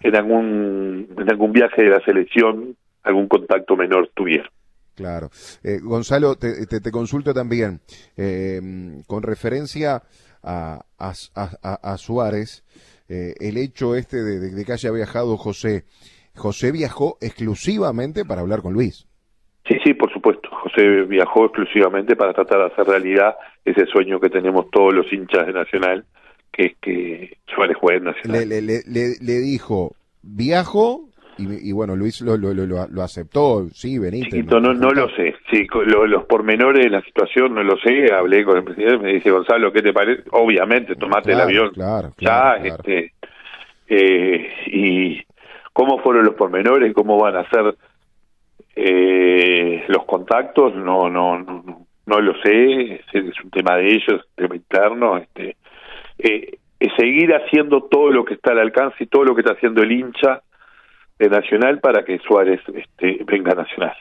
en 0.00 0.16
algún 0.16 1.08
en 1.16 1.30
algún 1.30 1.52
viaje 1.52 1.82
de 1.82 1.90
la 1.90 2.00
selección 2.00 2.76
algún 3.04 3.28
contacto 3.28 3.76
menor 3.76 4.10
tuvieron. 4.14 4.48
Claro. 4.96 5.28
Eh, 5.62 5.78
Gonzalo, 5.82 6.36
te, 6.36 6.66
te, 6.66 6.90
consulto 6.90 7.34
también, 7.34 7.80
eh, 8.16 8.60
con 9.06 9.22
referencia 9.22 10.02
a, 10.46 10.80
a, 10.98 11.92
a, 11.92 11.96
Suárez, 11.98 12.64
eh, 13.08 13.34
el 13.40 13.58
hecho 13.58 13.96
este 13.96 14.16
de, 14.16 14.64
que 14.64 14.72
haya 14.72 14.90
viajado 14.92 15.36
José, 15.36 15.84
José 16.34 16.70
viajó 16.72 17.18
exclusivamente 17.20 18.24
para 18.24 18.42
hablar 18.42 18.62
con 18.62 18.72
Luis. 18.72 19.06
Sí, 19.68 19.76
sí, 19.84 19.94
por 19.94 20.12
supuesto. 20.12 20.48
José 20.62 21.02
viajó 21.02 21.46
exclusivamente 21.46 22.14
para 22.14 22.32
tratar 22.32 22.58
de 22.58 22.66
hacer 22.66 22.86
realidad 22.86 23.34
ese 23.64 23.84
sueño 23.86 24.20
que 24.20 24.30
tenemos 24.30 24.70
todos 24.70 24.94
los 24.94 25.12
hinchas 25.12 25.46
de 25.46 25.52
Nacional, 25.52 26.04
que 26.52 26.66
es 26.66 26.76
que 26.80 27.38
Suárez 27.52 27.76
juegue 27.76 27.98
en 27.98 28.04
Nacional. 28.04 28.48
Le, 28.48 28.62
le, 28.62 28.82
le, 28.86 29.14
le 29.20 29.38
dijo, 29.40 29.96
viajo 30.22 31.08
y, 31.38 31.72
bueno, 31.72 31.94
Luis 31.94 32.22
lo, 32.22 32.36
lo, 32.36 32.52
lo, 32.54 33.02
aceptó, 33.02 33.68
sí, 33.72 33.98
Benítez. 33.98 34.46
no, 34.46 34.60
no 34.60 34.90
lo 34.90 35.08
sé, 35.10 35.34
sí, 35.50 35.66
los 35.86 36.24
pormenores 36.24 36.84
de 36.84 36.90
la 36.90 37.02
situación 37.02 37.54
no 37.54 37.62
lo 37.62 37.76
sé, 37.76 38.12
hablé 38.12 38.42
con 38.44 38.56
el 38.56 38.64
presidente, 38.64 38.98
me 38.98 39.12
dice, 39.12 39.30
Gonzalo, 39.30 39.70
¿qué 39.70 39.82
te 39.82 39.92
parece? 39.92 40.22
Obviamente, 40.32 40.94
tomate 40.96 41.32
el 41.32 41.40
avión. 41.40 41.70
Claro, 41.74 42.12
ya, 42.18 42.54
este, 42.54 43.12
eh, 43.88 44.48
y 44.66 45.22
cómo 45.72 45.98
fueron 45.98 46.24
los 46.24 46.34
pormenores, 46.34 46.94
cómo 46.94 47.18
van 47.18 47.36
a 47.36 47.48
ser 47.50 47.76
eh, 48.74 49.84
los 49.88 50.04
contactos, 50.06 50.74
no, 50.74 51.10
no, 51.10 51.38
no, 51.38 51.86
no 52.06 52.20
lo 52.20 52.32
sé, 52.42 53.02
es, 53.12 53.44
un 53.44 53.50
tema 53.50 53.76
de 53.76 53.92
ellos, 53.92 54.26
tema 54.34 54.56
interno, 54.56 55.18
este, 55.18 55.56
eh, 56.18 56.58
seguir 56.96 57.34
haciendo 57.34 57.82
todo 57.82 58.10
lo 58.10 58.24
que 58.24 58.34
está 58.34 58.52
al 58.52 58.60
alcance 58.60 59.04
y 59.04 59.06
todo 59.06 59.24
lo 59.24 59.34
que 59.34 59.42
está 59.42 59.52
haciendo 59.52 59.82
el 59.82 59.92
hincha 59.92 60.42
de 61.18 61.28
Nacional 61.28 61.80
para 61.80 62.04
que 62.04 62.18
Suárez 62.18 62.60
este, 62.74 63.24
venga 63.24 63.52
a 63.52 63.56
Nacional. 63.56 63.94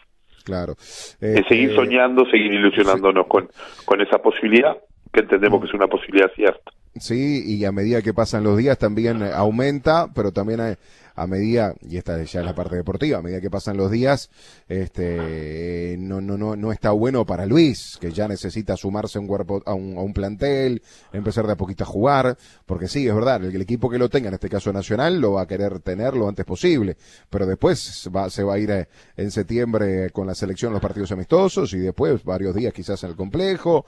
Claro. 0.43 0.75
seguir 0.77 1.69
este, 1.69 1.75
soñando, 1.75 2.25
seguir 2.25 2.53
ilusionándonos 2.53 3.25
con, 3.27 3.49
con 3.85 4.01
esa 4.01 4.19
posibilidad, 4.19 4.77
que 5.11 5.21
entendemos 5.21 5.59
que 5.59 5.67
es 5.67 5.73
una 5.73 5.87
posibilidad 5.87 6.31
cierta. 6.35 6.71
Sí, 6.97 7.43
y 7.45 7.65
a 7.65 7.73
medida 7.73 8.01
que 8.01 8.13
pasan 8.13 8.43
los 8.43 8.57
días 8.57 8.77
también 8.77 9.21
aumenta, 9.21 10.09
pero 10.13 10.31
también 10.31 10.61
hay, 10.61 10.75
a 11.15 11.27
medida, 11.27 11.75
y 11.81 11.97
esta 11.97 12.21
ya 12.23 12.39
es 12.39 12.45
la 12.45 12.55
parte 12.55 12.77
deportiva, 12.77 13.19
a 13.19 13.21
medida 13.21 13.41
que 13.41 13.49
pasan 13.49 13.75
los 13.75 13.91
días, 13.91 14.29
este, 14.69 15.95
no, 15.97 16.21
no, 16.21 16.37
no, 16.37 16.55
no 16.55 16.71
está 16.71 16.91
bueno 16.91 17.25
para 17.25 17.45
Luis, 17.45 17.97
que 17.99 18.11
ya 18.11 18.29
necesita 18.29 18.77
sumarse 18.77 19.17
a 19.17 19.21
un 19.21 19.27
cuerpo, 19.27 19.61
a 19.65 19.73
un, 19.73 19.97
a 19.97 20.01
un 20.01 20.13
plantel, 20.13 20.81
empezar 21.13 21.47
de 21.47 21.53
a 21.53 21.57
poquito 21.57 21.83
a 21.83 21.87
jugar, 21.87 22.37
porque 22.65 22.87
sí, 22.87 23.07
es 23.07 23.15
verdad, 23.15 23.43
el, 23.43 23.61
equipo 23.61 23.89
que 23.89 23.97
lo 23.97 24.09
tenga, 24.09 24.27
en 24.27 24.35
este 24.35 24.49
caso 24.49 24.71
Nacional, 24.71 25.19
lo 25.19 25.33
va 25.33 25.43
a 25.43 25.47
querer 25.47 25.79
tener 25.79 26.15
lo 26.15 26.27
antes 26.27 26.45
posible, 26.45 26.97
pero 27.29 27.45
después 27.45 28.09
va, 28.13 28.29
se 28.29 28.43
va 28.43 28.55
a 28.55 28.59
ir 28.59 28.71
eh, 28.71 28.87
en 29.17 29.31
septiembre 29.31 30.09
con 30.11 30.27
la 30.27 30.35
selección 30.35 30.73
los 30.73 30.81
partidos 30.81 31.11
amistosos 31.11 31.73
y 31.73 31.79
después 31.79 32.23
varios 32.23 32.55
días 32.55 32.73
quizás 32.73 33.03
en 33.03 33.11
el 33.11 33.15
complejo 33.15 33.85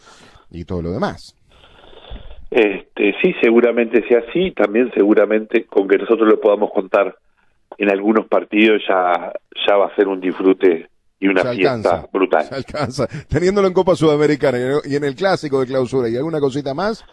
y 0.50 0.66
todo 0.66 0.82
lo 0.82 0.92
demás. 0.92 1.36
Este, 2.50 3.14
sí, 3.22 3.34
seguramente 3.42 4.08
sea 4.08 4.24
así, 4.28 4.52
también 4.52 4.92
seguramente 4.94 5.66
con 5.66 5.88
que 5.88 5.98
nosotros 5.98 6.30
lo 6.30 6.40
podamos 6.40 6.72
contar 6.72 7.16
en 7.78 7.92
algunos 7.92 8.28
partidos 8.28 8.82
ya, 8.88 9.34
ya 9.68 9.76
va 9.76 9.88
a 9.88 9.96
ser 9.96 10.08
un 10.08 10.20
disfrute 10.22 10.88
y 11.20 11.28
una 11.28 11.44
fiesta 11.46 12.08
brutal. 12.12 12.46
Se 12.46 12.56
alcanza. 12.56 13.08
Teniéndolo 13.28 13.68
en 13.68 13.74
Copa 13.74 13.96
Sudamericana 13.96 14.58
y 14.86 14.96
en 14.96 15.04
el 15.04 15.16
clásico 15.16 15.60
de 15.60 15.68
clausura 15.68 16.10
y 16.10 16.16
alguna 16.16 16.40
cosita 16.40 16.74
más, 16.74 17.04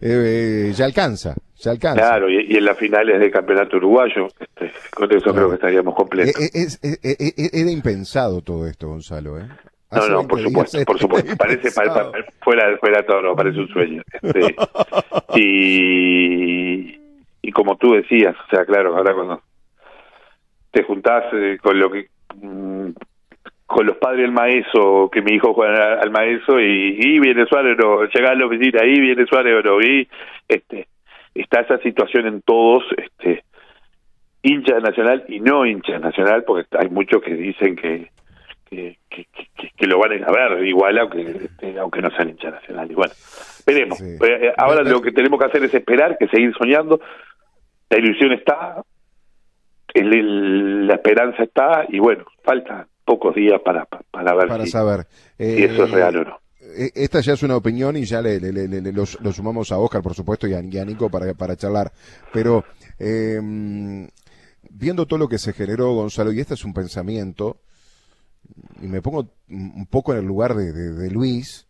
eh, 0.00 0.72
ya 0.74 0.84
alcanza, 0.84 1.34
ya 1.56 1.70
alcanza. 1.70 2.00
Claro, 2.00 2.30
y, 2.30 2.56
en 2.56 2.64
las 2.64 2.78
finales 2.78 3.18
del 3.20 3.30
campeonato 3.30 3.76
uruguayo, 3.76 4.28
este, 4.38 4.70
con 4.94 5.10
eso 5.12 5.32
creo 5.32 5.48
que 5.48 5.54
estaríamos 5.54 5.94
completos. 5.94 6.40
Eh, 6.40 6.50
eh, 6.54 7.16
es, 7.18 7.52
era 7.52 7.70
impensado 7.70 8.42
todo 8.42 8.66
esto, 8.66 8.88
Gonzalo, 8.88 9.38
¿eh? 9.38 9.48
No, 9.94 10.08
no, 10.08 10.28
por 10.28 10.40
supuesto, 10.40 10.78
por 10.84 10.98
supuesto. 11.00 11.36
Parece, 11.36 11.70
fuera, 11.70 12.76
fuera 12.78 12.98
de 12.98 13.02
todo, 13.04 13.36
parece 13.36 13.60
un 13.60 13.68
sueño. 13.68 14.02
Este, 14.12 14.56
y, 15.36 16.98
y 17.42 17.52
como 17.52 17.76
tú 17.76 17.94
decías, 17.94 18.34
o 18.46 18.50
sea, 18.50 18.64
claro, 18.64 18.96
ahora 18.96 19.14
cuando 19.14 19.42
te 20.70 20.82
juntás 20.82 21.24
eh, 21.32 21.58
con 21.62 21.78
lo 21.78 21.90
que 21.90 22.08
mm, 22.34 22.90
con 23.66 23.86
los 23.86 23.96
padres 23.96 24.22
del 24.22 24.32
maestro, 24.32 25.08
que 25.10 25.22
mi 25.22 25.32
hijo 25.32 25.54
juega 25.54 26.00
al, 26.00 26.10
maestro 26.10 26.60
y, 26.60 26.96
y, 26.98 27.18
viene 27.18 27.46
Suárez, 27.46 27.76
no, 27.78 28.04
llega 28.04 28.30
a 28.30 28.34
la 28.34 28.46
oficina, 28.46 28.80
ahí 28.82 29.00
viene 29.00 29.26
Suárez, 29.26 29.64
no, 29.64 29.80
y 29.80 30.06
este, 30.46 30.86
está 31.34 31.60
esa 31.60 31.78
situación 31.78 32.26
en 32.26 32.42
todos, 32.42 32.84
este, 32.96 33.42
hincha 34.42 34.78
nacional 34.78 35.24
y 35.28 35.40
no 35.40 35.64
hincha 35.64 35.98
nacional, 35.98 36.44
porque 36.44 36.68
hay 36.78 36.88
muchos 36.90 37.22
que 37.22 37.34
dicen 37.34 37.76
que 38.74 38.98
que, 39.08 39.70
que, 39.76 39.86
lo 39.86 39.98
van 39.98 40.24
a 40.24 40.30
ver 40.30 40.64
igual 40.66 40.98
aunque 40.98 41.20
este, 41.22 41.78
aunque 41.78 42.02
no 42.02 42.10
sean 42.10 42.30
hincha 42.30 42.50
nacional 42.50 42.90
y 42.90 42.94
bueno 42.94 43.12
veremos. 43.66 44.00
Eh, 44.00 44.52
ahora 44.56 44.82
lo 44.82 45.00
que 45.00 45.12
tenemos 45.12 45.38
que 45.38 45.46
hacer 45.46 45.64
es 45.64 45.74
esperar 45.74 46.18
que 46.18 46.28
seguir 46.28 46.52
soñando. 46.58 47.00
La 47.88 47.98
ilusión 47.98 48.32
está 48.32 48.82
el, 49.94 50.86
la 50.86 50.94
esperanza 50.94 51.42
está 51.42 51.84
y 51.88 51.98
bueno 51.98 52.24
falta 52.42 52.86
pocos 53.04 53.34
días 53.34 53.60
para 53.62 53.86
para 53.86 54.34
ver 54.34 54.48
para 54.48 54.66
saber. 54.66 55.06
si 55.38 55.64
eso 55.64 55.84
es 55.84 55.92
eh, 55.92 55.94
real 55.94 56.16
o 56.16 56.24
no. 56.24 56.38
eh, 56.76 56.90
esta 56.94 57.20
ya 57.20 57.34
es 57.34 57.42
una 57.42 57.56
opinión 57.56 57.96
y 57.96 58.04
ya 58.04 58.20
le, 58.20 58.40
le, 58.40 58.52
le, 58.52 58.92
lo, 58.92 59.06
sumamos 59.06 59.70
a 59.72 59.78
Oscar, 59.78 60.02
por 60.02 60.14
supuesto, 60.14 60.46
y 60.46 60.54
a, 60.54 60.62
Nico 60.62 61.10
para, 61.10 61.34
para 61.34 61.56
charlar. 61.56 61.92
Pero 62.32 62.64
eh, 62.98 63.40
viendo 64.70 65.06
todo 65.06 65.18
lo 65.18 65.28
que 65.28 65.38
se 65.38 65.52
generó, 65.52 65.92
Gonzalo, 65.94 66.32
y 66.32 66.40
este 66.40 66.54
es 66.54 66.64
un 66.64 66.74
pensamiento, 66.74 67.58
y 68.80 68.86
me 68.86 69.02
pongo 69.02 69.28
un 69.48 69.86
poco 69.86 70.12
en 70.12 70.18
el 70.18 70.24
lugar 70.24 70.54
de, 70.54 71.10
Luis 71.10 71.66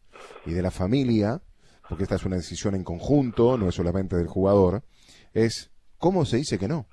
y 0.46 0.52
de 0.52 0.62
la 0.62 0.70
familia, 0.70 1.40
porque 1.88 2.04
esta 2.04 2.16
es 2.16 2.24
una 2.24 2.36
decisión 2.36 2.74
en 2.74 2.84
conjunto, 2.84 3.56
no 3.58 3.68
es 3.68 3.74
solamente 3.74 4.16
del 4.16 4.26
jugador, 4.26 4.82
es 5.32 5.70
cómo 5.98 6.24
se 6.24 6.38
dice 6.38 6.58
que 6.58 6.68
no. 6.68 6.86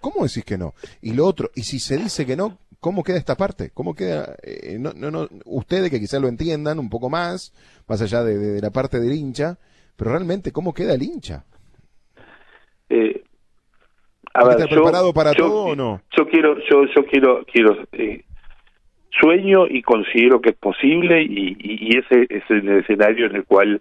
¿Cómo 0.00 0.24
decís 0.24 0.44
que 0.44 0.58
no? 0.58 0.74
Y 1.00 1.12
lo 1.12 1.26
otro, 1.26 1.50
y 1.54 1.62
si 1.62 1.78
se 1.78 1.96
dice 1.96 2.26
que 2.26 2.34
no, 2.34 2.58
¿cómo 2.80 3.04
queda 3.04 3.18
esta 3.18 3.36
parte? 3.36 3.70
¿Cómo 3.72 3.94
queda? 3.94 4.34
Eh, 4.42 4.76
no, 4.78 4.92
no, 4.96 5.12
no, 5.12 5.28
ustedes 5.44 5.90
que 5.90 6.00
quizás 6.00 6.20
lo 6.20 6.26
entiendan 6.26 6.80
un 6.80 6.90
poco 6.90 7.08
más, 7.08 7.54
más 7.86 8.02
allá 8.02 8.24
de, 8.24 8.60
la 8.60 8.70
parte 8.70 8.98
del 8.98 9.12
hincha, 9.12 9.58
pero 9.96 10.10
realmente, 10.10 10.50
¿cómo 10.50 10.74
queda 10.74 10.94
el 10.94 11.04
hincha? 11.04 11.44
Eh, 12.88 13.22
preparado 14.68 15.12
para 15.12 15.32
todo 15.34 15.66
o 15.66 15.76
no? 15.76 16.02
Yo 16.16 16.26
quiero, 16.26 16.56
yo, 16.68 16.84
yo 16.94 17.04
quiero, 17.06 17.44
quiero 17.44 17.76
eh, 17.92 18.24
sueño 19.22 19.66
y 19.68 19.82
considero 19.82 20.40
que 20.40 20.50
es 20.50 20.56
posible 20.56 21.22
y, 21.22 21.96
ese 21.96 22.26
es 22.28 22.42
el 22.50 22.68
escenario 22.68 23.26
en 23.26 23.36
el 23.36 23.44
cual 23.44 23.80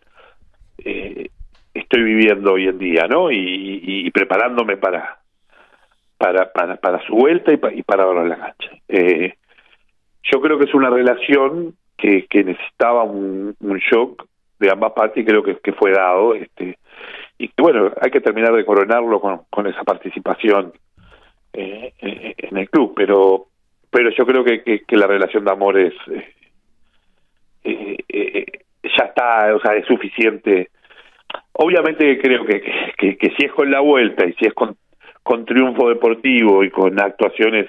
eh, 0.78 1.30
estoy 1.74 2.04
viviendo 2.04 2.54
hoy 2.54 2.68
en 2.68 2.78
día, 2.78 3.08
¿no? 3.10 3.32
Y, 3.32 4.10
preparándome 4.12 4.78
para, 4.78 5.20
para, 6.18 6.52
para, 6.52 6.76
para 6.76 7.06
su 7.08 7.16
vuelta 7.16 7.52
y, 7.54 7.82
para 7.84 8.04
ahora 8.04 8.26
la 8.26 8.38
cancha. 8.38 8.72
Eh, 8.90 9.34
yo 10.24 10.42
creo 10.42 10.60
que 10.60 10.66
es 10.66 10.74
una 10.74 10.90
relación 10.90 11.76
que, 11.98 12.26
que 12.28 12.44
necesitaba 12.44 13.04
un, 13.04 13.56
shock 13.90 14.26
de 14.60 14.70
ambas 14.70 14.92
partes 14.92 15.24
y 15.24 15.26
creo 15.26 15.42
que, 15.42 15.58
que 15.58 15.72
fue 15.72 15.92
dado. 15.92 16.36
este 16.36 16.78
Y 17.38 17.48
que, 17.48 17.62
bueno, 17.62 17.92
hay 18.02 18.12
que 18.12 18.22
terminar 18.22 18.54
de 18.54 18.66
coronarlo 18.66 19.22
con, 19.22 19.42
con 19.50 19.66
esa 19.66 19.84
participación 19.84 20.74
eh, 21.54 21.94
en 22.00 22.58
el 22.58 22.70
club, 22.70 22.94
pero 22.96 23.48
pero 23.92 24.10
yo 24.10 24.26
creo 24.26 24.44
que, 24.44 24.64
que, 24.64 24.98
la 24.98 25.06
relación 25.06 25.44
de 25.44 25.52
amor 25.52 25.78
es 25.78 25.94
eh, 26.08 26.34
eh, 27.64 27.98
eh, 28.08 28.46
ya 28.84 29.06
está, 29.06 29.54
o 29.54 29.60
sea, 29.60 29.76
es 29.76 29.86
suficiente. 29.86 30.70
Obviamente 31.54 32.18
creo 32.20 32.46
que, 32.46 32.62
que, 32.98 33.34
si 33.38 33.46
es 33.46 33.52
con 33.52 33.70
la 33.70 33.82
vuelta 33.82 34.26
y 34.26 34.34
si 34.34 34.48
es 34.48 34.54
con, 34.54 34.78
con 35.22 35.46
triunfo 35.46 35.90
deportivo 35.90 36.64
y 36.64 36.70
con 36.70 37.00
actuaciones 37.00 37.68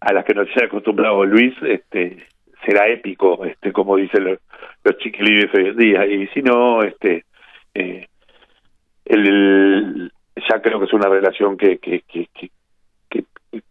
a 0.00 0.12
las 0.12 0.24
que 0.24 0.34
nos 0.34 0.48
ha 0.60 0.66
acostumbrado 0.66 1.24
Luis, 1.24 1.54
este 1.62 2.24
será 2.64 2.86
épico, 2.88 3.44
este 3.44 3.72
como 3.72 3.96
dicen 3.96 4.24
los, 4.24 4.38
los 4.84 4.98
chiquilines 4.98 5.52
hoy 5.54 5.68
en 5.68 5.76
día. 5.76 6.06
Y 6.06 6.26
si 6.28 6.42
no, 6.42 6.82
este 6.82 7.24
el, 9.06 10.12
ya 10.48 10.60
creo 10.60 10.78
que 10.78 10.86
es 10.86 10.92
una 10.92 11.08
relación 11.08 11.56
que, 11.56 11.78
que, 11.78 12.02
que, 12.02 12.28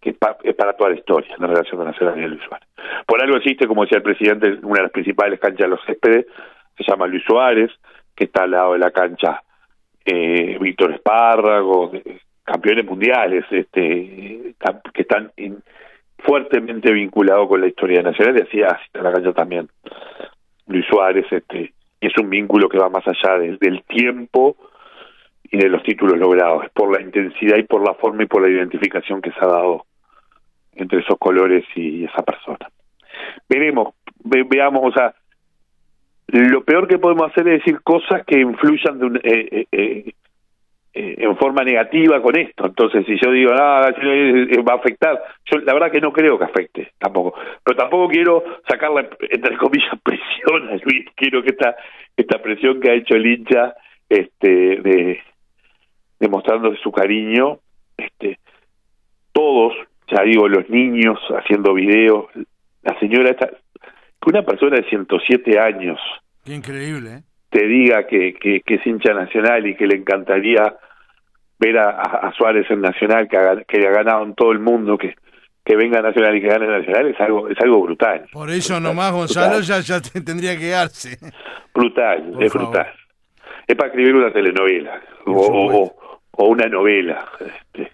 que, 0.01 0.09
es 0.11 0.55
para 0.55 0.73
toda 0.73 0.91
la 0.91 0.95
historia, 0.95 1.35
la 1.37 1.47
relación 1.47 1.77
con 1.77 1.87
Nacional 1.87 2.17
y 2.17 2.27
Luis 2.27 2.41
Suárez. 2.47 2.67
Por 3.05 3.21
algo 3.21 3.37
existe, 3.37 3.67
como 3.67 3.83
decía 3.83 3.97
el 3.97 4.03
presidente, 4.03 4.59
una 4.63 4.75
de 4.75 4.83
las 4.83 4.91
principales 4.91 5.39
canchas 5.39 5.65
de 5.65 5.67
los 5.67 5.85
céspedes, 5.85 6.25
se 6.77 6.83
llama 6.87 7.07
Luis 7.07 7.23
Suárez, 7.23 7.71
que 8.15 8.25
está 8.25 8.43
al 8.43 8.51
lado 8.51 8.73
de 8.73 8.79
la 8.79 8.91
cancha 8.91 9.41
eh, 10.05 10.57
Víctor 10.59 10.93
Espárrago, 10.93 11.91
campeones 12.43 12.85
mundiales, 12.85 13.45
este, 13.51 14.53
que 14.93 15.01
están 15.01 15.31
fuertemente 16.19 16.91
vinculados 16.91 17.47
con 17.47 17.61
la 17.61 17.67
historia 17.67 18.01
nacional, 18.01 18.37
y 18.37 18.41
así, 18.41 18.61
está 18.61 19.01
la 19.01 19.11
cancha 19.11 19.33
también 19.33 19.69
Luis 20.67 20.85
Suárez, 20.87 21.25
este, 21.31 21.73
es 21.99 22.17
un 22.17 22.29
vínculo 22.29 22.69
que 22.69 22.77
va 22.77 22.89
más 22.89 23.03
allá 23.07 23.37
del 23.39 23.83
tiempo, 23.83 24.55
y 25.53 25.57
de 25.59 25.69
los 25.69 25.83
títulos 25.83 26.17
logrados, 26.17 26.65
por 26.73 26.91
la 26.91 26.99
intensidad 26.99 27.57
y 27.57 27.63
por 27.63 27.85
la 27.85 27.93
forma 27.93 28.23
y 28.23 28.25
por 28.25 28.41
la 28.41 28.49
identificación 28.49 29.21
que 29.21 29.29
se 29.29 29.39
ha 29.39 29.47
dado 29.47 29.85
entre 30.73 31.01
esos 31.01 31.15
colores 31.19 31.63
y 31.75 32.05
esa 32.05 32.23
persona. 32.23 32.67
Veremos, 33.47 33.93
veamos, 34.23 34.81
o 34.83 34.91
sea, 34.91 35.13
lo 36.25 36.63
peor 36.63 36.87
que 36.87 36.97
podemos 36.97 37.29
hacer 37.29 37.47
es 37.49 37.59
decir 37.59 37.81
cosas 37.83 38.25
que 38.25 38.39
influyan 38.39 38.97
de 38.97 39.19
eh, 39.23 39.67
eh, 39.71 40.13
eh, 40.95 41.15
en 41.19 41.37
forma 41.37 41.63
negativa 41.63 42.19
con 42.19 42.35
esto. 42.35 42.65
Entonces, 42.65 43.05
si 43.05 43.19
yo 43.23 43.31
digo, 43.31 43.51
ah, 43.53 43.91
va 44.67 44.73
a 44.73 44.77
afectar, 44.77 45.21
yo 45.45 45.59
la 45.59 45.73
verdad 45.73 45.91
que 45.91 46.01
no 46.01 46.11
creo 46.11 46.39
que 46.39 46.45
afecte 46.45 46.93
tampoco. 46.97 47.35
Pero 47.63 47.77
tampoco 47.77 48.07
quiero 48.07 48.43
sacarle, 48.67 49.07
entre 49.29 49.55
comillas, 49.57 49.99
presión 50.03 50.69
a 50.69 50.77
Luis. 50.83 51.05
Quiero 51.15 51.43
que 51.43 51.49
esta, 51.49 51.75
esta 52.17 52.41
presión 52.41 52.79
que 52.79 52.89
ha 52.89 52.95
hecho 52.95 53.13
el 53.13 53.27
hincha 53.27 53.75
este, 54.09 54.47
de, 54.81 55.21
demostrándose 56.23 56.81
su 56.81 56.91
cariño, 56.91 57.59
este, 57.97 58.39
todos, 59.33 59.73
ya 60.09 60.23
digo, 60.23 60.47
los 60.47 60.69
niños 60.69 61.19
haciendo 61.37 61.73
videos, 61.73 62.27
la 62.81 62.97
señora 62.99 63.31
esta, 63.31 63.47
que 63.47 64.29
una 64.29 64.43
persona 64.43 64.77
de 64.77 64.87
107 64.89 65.59
años, 65.59 65.99
Qué 66.45 66.53
increíble, 66.53 67.09
¿eh? 67.11 67.23
te 67.49 67.67
diga 67.67 68.07
que, 68.07 68.33
que, 68.33 68.61
es 68.65 68.87
hincha 68.87 69.13
nacional 69.13 69.67
y 69.67 69.75
que 69.75 69.85
le 69.85 69.97
encantaría 69.97 70.75
ver 71.59 71.77
a, 71.77 72.31
Suárez 72.37 72.69
en 72.69 72.81
Nacional, 72.81 73.27
que 73.27 73.37
ha, 73.37 73.63
que 73.67 73.85
ha 73.85 73.91
ganado 73.91 74.23
en 74.23 74.33
todo 74.33 74.51
el 74.53 74.59
mundo, 74.59 74.97
que, 74.97 75.15
que 75.63 75.75
venga 75.75 76.01
Nacional 76.01 76.37
y 76.37 76.41
que 76.41 76.47
gane 76.47 76.67
Nacional, 76.67 77.07
es 77.07 77.19
algo, 77.19 77.49
es 77.49 77.59
algo 77.59 77.81
brutal. 77.81 78.25
Por 78.31 78.49
eso 78.49 78.79
nomás 78.79 79.11
Gonzalo 79.11 79.59
ya, 79.59 79.79
ya 79.81 80.01
tendría 80.01 80.57
que 80.57 80.69
darse. 80.69 81.17
Brutal, 81.73 82.33
es 82.39 82.53
brutal. 82.53 82.87
Es 83.67 83.75
para 83.75 83.89
escribir 83.89 84.15
una 84.15 84.31
telenovela 84.31 85.01
o, 85.25 85.31
o 85.31 86.12
una 86.37 86.67
novela 86.67 87.29
este, 87.39 87.91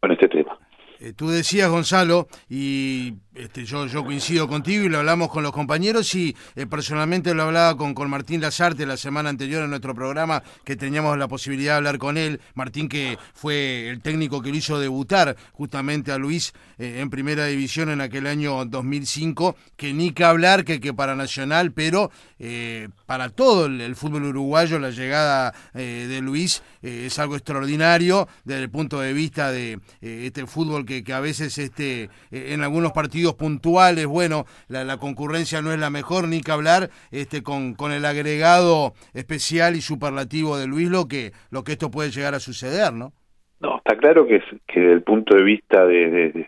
con 0.00 0.12
este 0.12 0.28
tema. 0.28 0.58
Eh, 1.00 1.12
tú 1.12 1.28
decías, 1.28 1.68
Gonzalo, 1.68 2.28
y 2.48 3.14
este, 3.34 3.64
yo, 3.64 3.88
coincido 4.04 4.46
contigo 4.46 4.84
y 4.84 4.88
lo 4.88 4.98
hablamos 4.98 5.28
con 5.28 5.42
los 5.42 5.50
compañeros 5.50 6.14
y 6.14 6.36
eh, 6.54 6.66
personalmente 6.66 7.34
lo 7.34 7.42
hablaba 7.42 7.76
con, 7.76 7.92
con 7.92 8.08
Martín 8.08 8.40
Lazarte 8.40 8.86
la 8.86 8.96
semana 8.96 9.28
anterior 9.28 9.64
en 9.64 9.70
nuestro 9.70 9.92
programa 9.92 10.40
que 10.64 10.76
teníamos 10.76 11.18
la 11.18 11.26
posibilidad 11.26 11.72
de 11.72 11.76
hablar 11.78 11.98
con 11.98 12.16
él. 12.16 12.40
Martín 12.54 12.88
que 12.88 13.18
fue 13.34 13.88
el 13.88 14.00
técnico 14.02 14.40
que 14.40 14.50
lo 14.50 14.56
hizo 14.56 14.78
debutar 14.78 15.36
justamente 15.52 16.12
a 16.12 16.18
Luis 16.18 16.52
eh, 16.78 17.00
en 17.00 17.10
primera 17.10 17.46
división 17.46 17.88
en 17.88 18.00
aquel 18.00 18.28
año 18.28 18.64
2005, 18.66 19.56
que 19.76 19.92
ni 19.92 20.12
que 20.12 20.22
hablar 20.22 20.64
que, 20.64 20.78
que 20.78 20.94
para 20.94 21.16
Nacional, 21.16 21.72
pero 21.72 22.12
eh, 22.38 22.88
para 23.06 23.30
todo 23.30 23.66
el, 23.66 23.96
fútbol 23.96 24.24
uruguayo 24.24 24.78
la 24.78 24.90
llegada 24.90 25.54
de 25.72 26.20
Luis 26.20 26.62
es 26.82 27.18
algo 27.18 27.36
extraordinario 27.36 28.28
desde 28.44 28.62
el 28.62 28.70
punto 28.70 29.00
de 29.00 29.12
vista 29.12 29.50
de 29.50 29.78
este 30.00 30.46
fútbol 30.46 30.84
que, 30.84 31.04
que 31.04 31.12
a 31.12 31.20
veces 31.20 31.56
este, 31.58 32.10
en 32.30 32.62
algunos 32.62 32.92
partidos 32.92 33.23
puntuales, 33.32 34.06
bueno, 34.06 34.44
la, 34.68 34.98
concurrencia 34.98 35.62
no 35.62 35.72
es 35.72 35.78
la 35.78 35.88
mejor, 35.88 36.28
ni 36.28 36.42
que 36.42 36.52
hablar 36.52 36.90
este, 37.10 37.42
con, 37.42 37.74
con 37.74 37.92
el 37.92 38.04
agregado 38.04 38.92
especial 39.14 39.74
y 39.74 39.80
superlativo 39.80 40.58
de 40.58 40.66
Luis, 40.66 40.90
lo 40.90 41.08
que, 41.08 41.32
lo 41.50 41.64
que 41.64 41.72
esto 41.72 41.90
puede 41.90 42.10
llegar 42.10 42.34
a 42.34 42.40
suceder, 42.40 42.92
¿no? 42.92 43.12
No, 43.60 43.78
está 43.78 43.96
claro 43.96 44.26
que, 44.26 44.42
que 44.66 44.80
desde 44.80 44.92
el 44.92 45.02
punto 45.02 45.34
de 45.34 45.42
vista 45.42 45.86
de, 45.86 46.46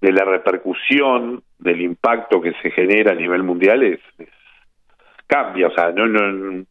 de, 0.00 0.12
la 0.12 0.24
repercusión, 0.24 1.42
del 1.58 1.80
impacto 1.80 2.40
que 2.40 2.52
se 2.62 2.70
genera 2.70 3.10
a 3.12 3.16
nivel 3.16 3.42
mundial, 3.42 3.82
es, 3.82 4.00
cambia, 5.26 5.66
o 5.66 5.74
sea, 5.74 5.90
no, 5.90 6.06
no, 6.06 6.64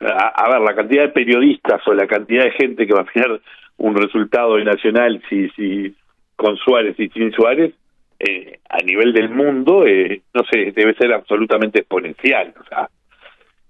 a, 0.00 0.50
ver, 0.50 0.60
la 0.60 0.74
cantidad 0.74 1.02
de 1.02 1.08
periodistas 1.08 1.86
o 1.86 1.92
la 1.92 2.06
cantidad 2.06 2.44
de 2.44 2.52
gente 2.52 2.86
que 2.86 2.94
va 2.94 3.02
a 3.02 3.12
tener 3.12 3.40
un 3.78 3.96
resultado 3.96 4.56
de 4.56 4.64
nacional 4.64 5.22
si, 5.28 5.48
si 5.50 5.94
con 6.36 6.56
Suárez 6.56 6.98
y 6.98 7.08
sin 7.08 7.32
Suárez 7.32 7.74
eh, 8.18 8.58
a 8.68 8.78
nivel 8.78 9.12
del 9.12 9.30
mundo, 9.30 9.86
eh, 9.86 10.22
no 10.34 10.42
sé, 10.50 10.72
debe 10.72 10.94
ser 10.94 11.12
absolutamente 11.12 11.80
exponencial. 11.80 12.52
O 12.60 12.64
sea, 12.64 12.88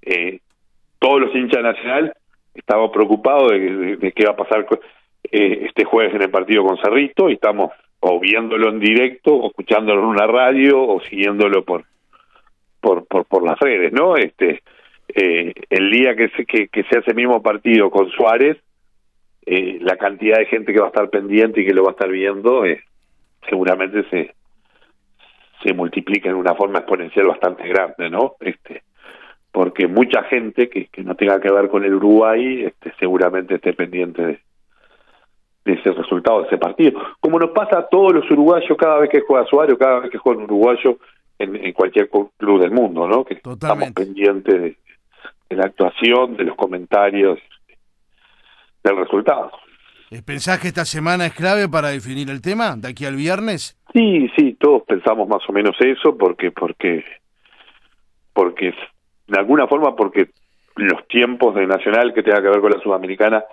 eh, 0.02 0.40
todos 0.98 1.20
los 1.20 1.34
hinchas 1.34 1.62
nacional 1.62 2.14
estamos 2.54 2.90
preocupados 2.90 3.50
de, 3.50 4.12
qué 4.14 4.24
va 4.24 4.32
a 4.32 4.36
pasar 4.36 4.66
eh, 5.30 5.66
este 5.66 5.84
jueves 5.84 6.14
en 6.14 6.22
el 6.22 6.30
partido 6.30 6.64
con 6.64 6.78
Cerrito 6.78 7.28
y 7.28 7.34
estamos 7.34 7.72
o 8.00 8.20
viéndolo 8.20 8.68
en 8.70 8.78
directo, 8.78 9.34
o 9.34 9.48
escuchándolo 9.48 10.00
en 10.00 10.06
una 10.06 10.26
radio, 10.26 10.80
o 10.80 11.00
siguiéndolo 11.00 11.64
por 11.64 11.84
por 12.80 13.06
por, 13.06 13.26
por 13.26 13.44
las 13.44 13.58
redes, 13.58 13.92
¿no? 13.92 14.16
Este 14.16 14.62
el 15.14 15.90
día 15.90 16.14
que 16.14 16.28
se, 16.30 16.44
que, 16.44 16.68
se 16.70 16.98
hace 16.98 17.10
el 17.10 17.16
mismo 17.16 17.42
partido 17.42 17.90
con 17.90 18.10
Suárez, 18.10 18.58
la 19.46 19.96
cantidad 19.96 20.36
de 20.36 20.46
gente 20.46 20.72
que 20.72 20.78
va 20.78 20.86
a 20.86 20.90
estar 20.90 21.08
pendiente 21.08 21.62
y 21.62 21.66
que 21.66 21.72
lo 21.72 21.82
va 21.82 21.90
a 21.90 21.92
estar 21.92 22.10
viendo 22.10 22.64
seguramente 23.48 24.04
se 24.10 24.34
se 25.62 25.74
multiplica 25.74 26.28
en 26.28 26.36
una 26.36 26.54
forma 26.54 26.80
exponencial 26.80 27.26
bastante 27.26 27.66
grande, 27.68 28.10
¿no? 28.10 28.34
Este, 28.40 28.82
porque 29.50 29.86
mucha 29.88 30.22
gente 30.24 30.68
que, 30.68 30.86
que 30.86 31.02
no 31.02 31.14
tenga 31.14 31.40
que 31.40 31.50
ver 31.50 31.68
con 31.68 31.84
el 31.84 31.94
Uruguay 31.94 32.64
este, 32.64 32.92
seguramente 32.98 33.56
esté 33.56 33.72
pendiente 33.72 34.24
de, 34.24 34.40
ese 35.64 35.92
resultado 35.92 36.40
de 36.40 36.46
ese 36.46 36.58
partido. 36.58 36.98
Como 37.20 37.38
nos 37.38 37.50
pasa 37.50 37.80
a 37.80 37.88
todos 37.88 38.14
los 38.14 38.30
uruguayos 38.30 38.76
cada 38.78 38.98
vez 38.98 39.10
que 39.10 39.20
juega 39.20 39.44
Suárez 39.46 39.76
cada 39.78 40.00
vez 40.00 40.10
que 40.10 40.16
juega 40.16 40.38
un 40.38 40.44
uruguayo 40.44 40.98
en, 41.38 41.72
cualquier 41.72 42.08
club 42.08 42.60
del 42.60 42.70
mundo, 42.70 43.06
¿no? 43.06 43.24
Que 43.24 43.34
estamos 43.34 43.92
pendientes 43.92 44.54
de, 44.54 44.78
de 45.50 45.56
la 45.56 45.66
actuación, 45.66 46.36
de 46.36 46.44
los 46.44 46.56
comentarios, 46.56 47.38
del 48.82 48.96
resultado. 48.96 49.52
¿Pensás 50.24 50.58
que 50.58 50.68
esta 50.68 50.86
semana 50.86 51.26
es 51.26 51.34
clave 51.34 51.68
para 51.68 51.88
definir 51.88 52.30
el 52.30 52.40
tema 52.40 52.76
de 52.76 52.88
aquí 52.88 53.04
al 53.04 53.16
viernes? 53.16 53.77
Sí, 53.92 54.30
sí, 54.36 54.56
todos 54.60 54.82
pensamos 54.82 55.28
más 55.28 55.42
o 55.48 55.52
menos 55.52 55.76
eso 55.80 56.16
porque 56.16 56.50
porque 56.50 57.04
porque 58.32 58.74
de 59.26 59.38
alguna 59.38 59.66
forma 59.66 59.96
porque 59.96 60.30
los 60.76 61.06
tiempos 61.08 61.54
de 61.54 61.66
Nacional 61.66 62.12
que 62.14 62.22
tenga 62.22 62.40
que 62.40 62.48
ver 62.48 62.60
con 62.60 62.70
la 62.70 62.80
Sudamericana 62.80 63.44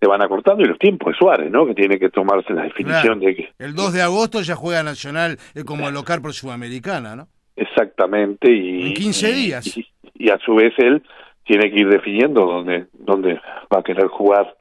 se 0.00 0.08
van 0.08 0.22
acortando 0.22 0.62
y 0.62 0.66
los 0.66 0.78
tiempos 0.78 1.12
de 1.12 1.18
Suárez, 1.18 1.50
¿no? 1.50 1.66
Que 1.66 1.74
tiene 1.74 1.98
que 1.98 2.08
tomarse 2.08 2.54
la 2.54 2.62
definición 2.62 3.20
de 3.20 3.34
que 3.34 3.48
el 3.58 3.74
2 3.74 3.92
de 3.92 4.02
agosto 4.02 4.40
ya 4.40 4.54
juega 4.54 4.82
Nacional 4.82 5.38
eh, 5.54 5.64
como 5.64 5.90
local 5.90 6.22
por 6.22 6.32
Sudamericana, 6.32 7.16
¿no? 7.16 7.28
Exactamente 7.56 8.50
y 8.50 8.88
en 8.88 8.94
15 8.94 9.32
días. 9.32 9.78
Y, 10.14 10.30
a 10.30 10.38
su 10.38 10.54
vez 10.54 10.72
él 10.78 11.02
tiene 11.44 11.70
que 11.70 11.80
ir 11.80 11.88
definiendo 11.88 12.46
dónde 12.46 12.86
dónde 12.92 13.40
va 13.72 13.80
a 13.80 13.82
querer 13.82 14.06
jugar 14.06 14.54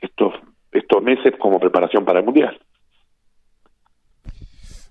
estos 0.00 0.34
estos 0.72 1.02
meses 1.02 1.34
como 1.38 1.58
preparación 1.58 2.04
para 2.04 2.20
el 2.20 2.24
Mundial. 2.24 2.58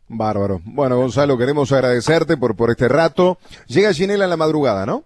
Bárbaro. 0.07 0.59
Bueno, 0.65 0.97
Gonzalo, 0.97 1.37
queremos 1.37 1.71
agradecerte 1.71 2.37
por, 2.37 2.55
por 2.55 2.69
este 2.69 2.87
rato. 2.87 3.37
Llega 3.67 3.93
Chinela 3.93 4.25
en 4.25 4.29
la 4.29 4.37
madrugada, 4.37 4.85
¿no? 4.85 5.03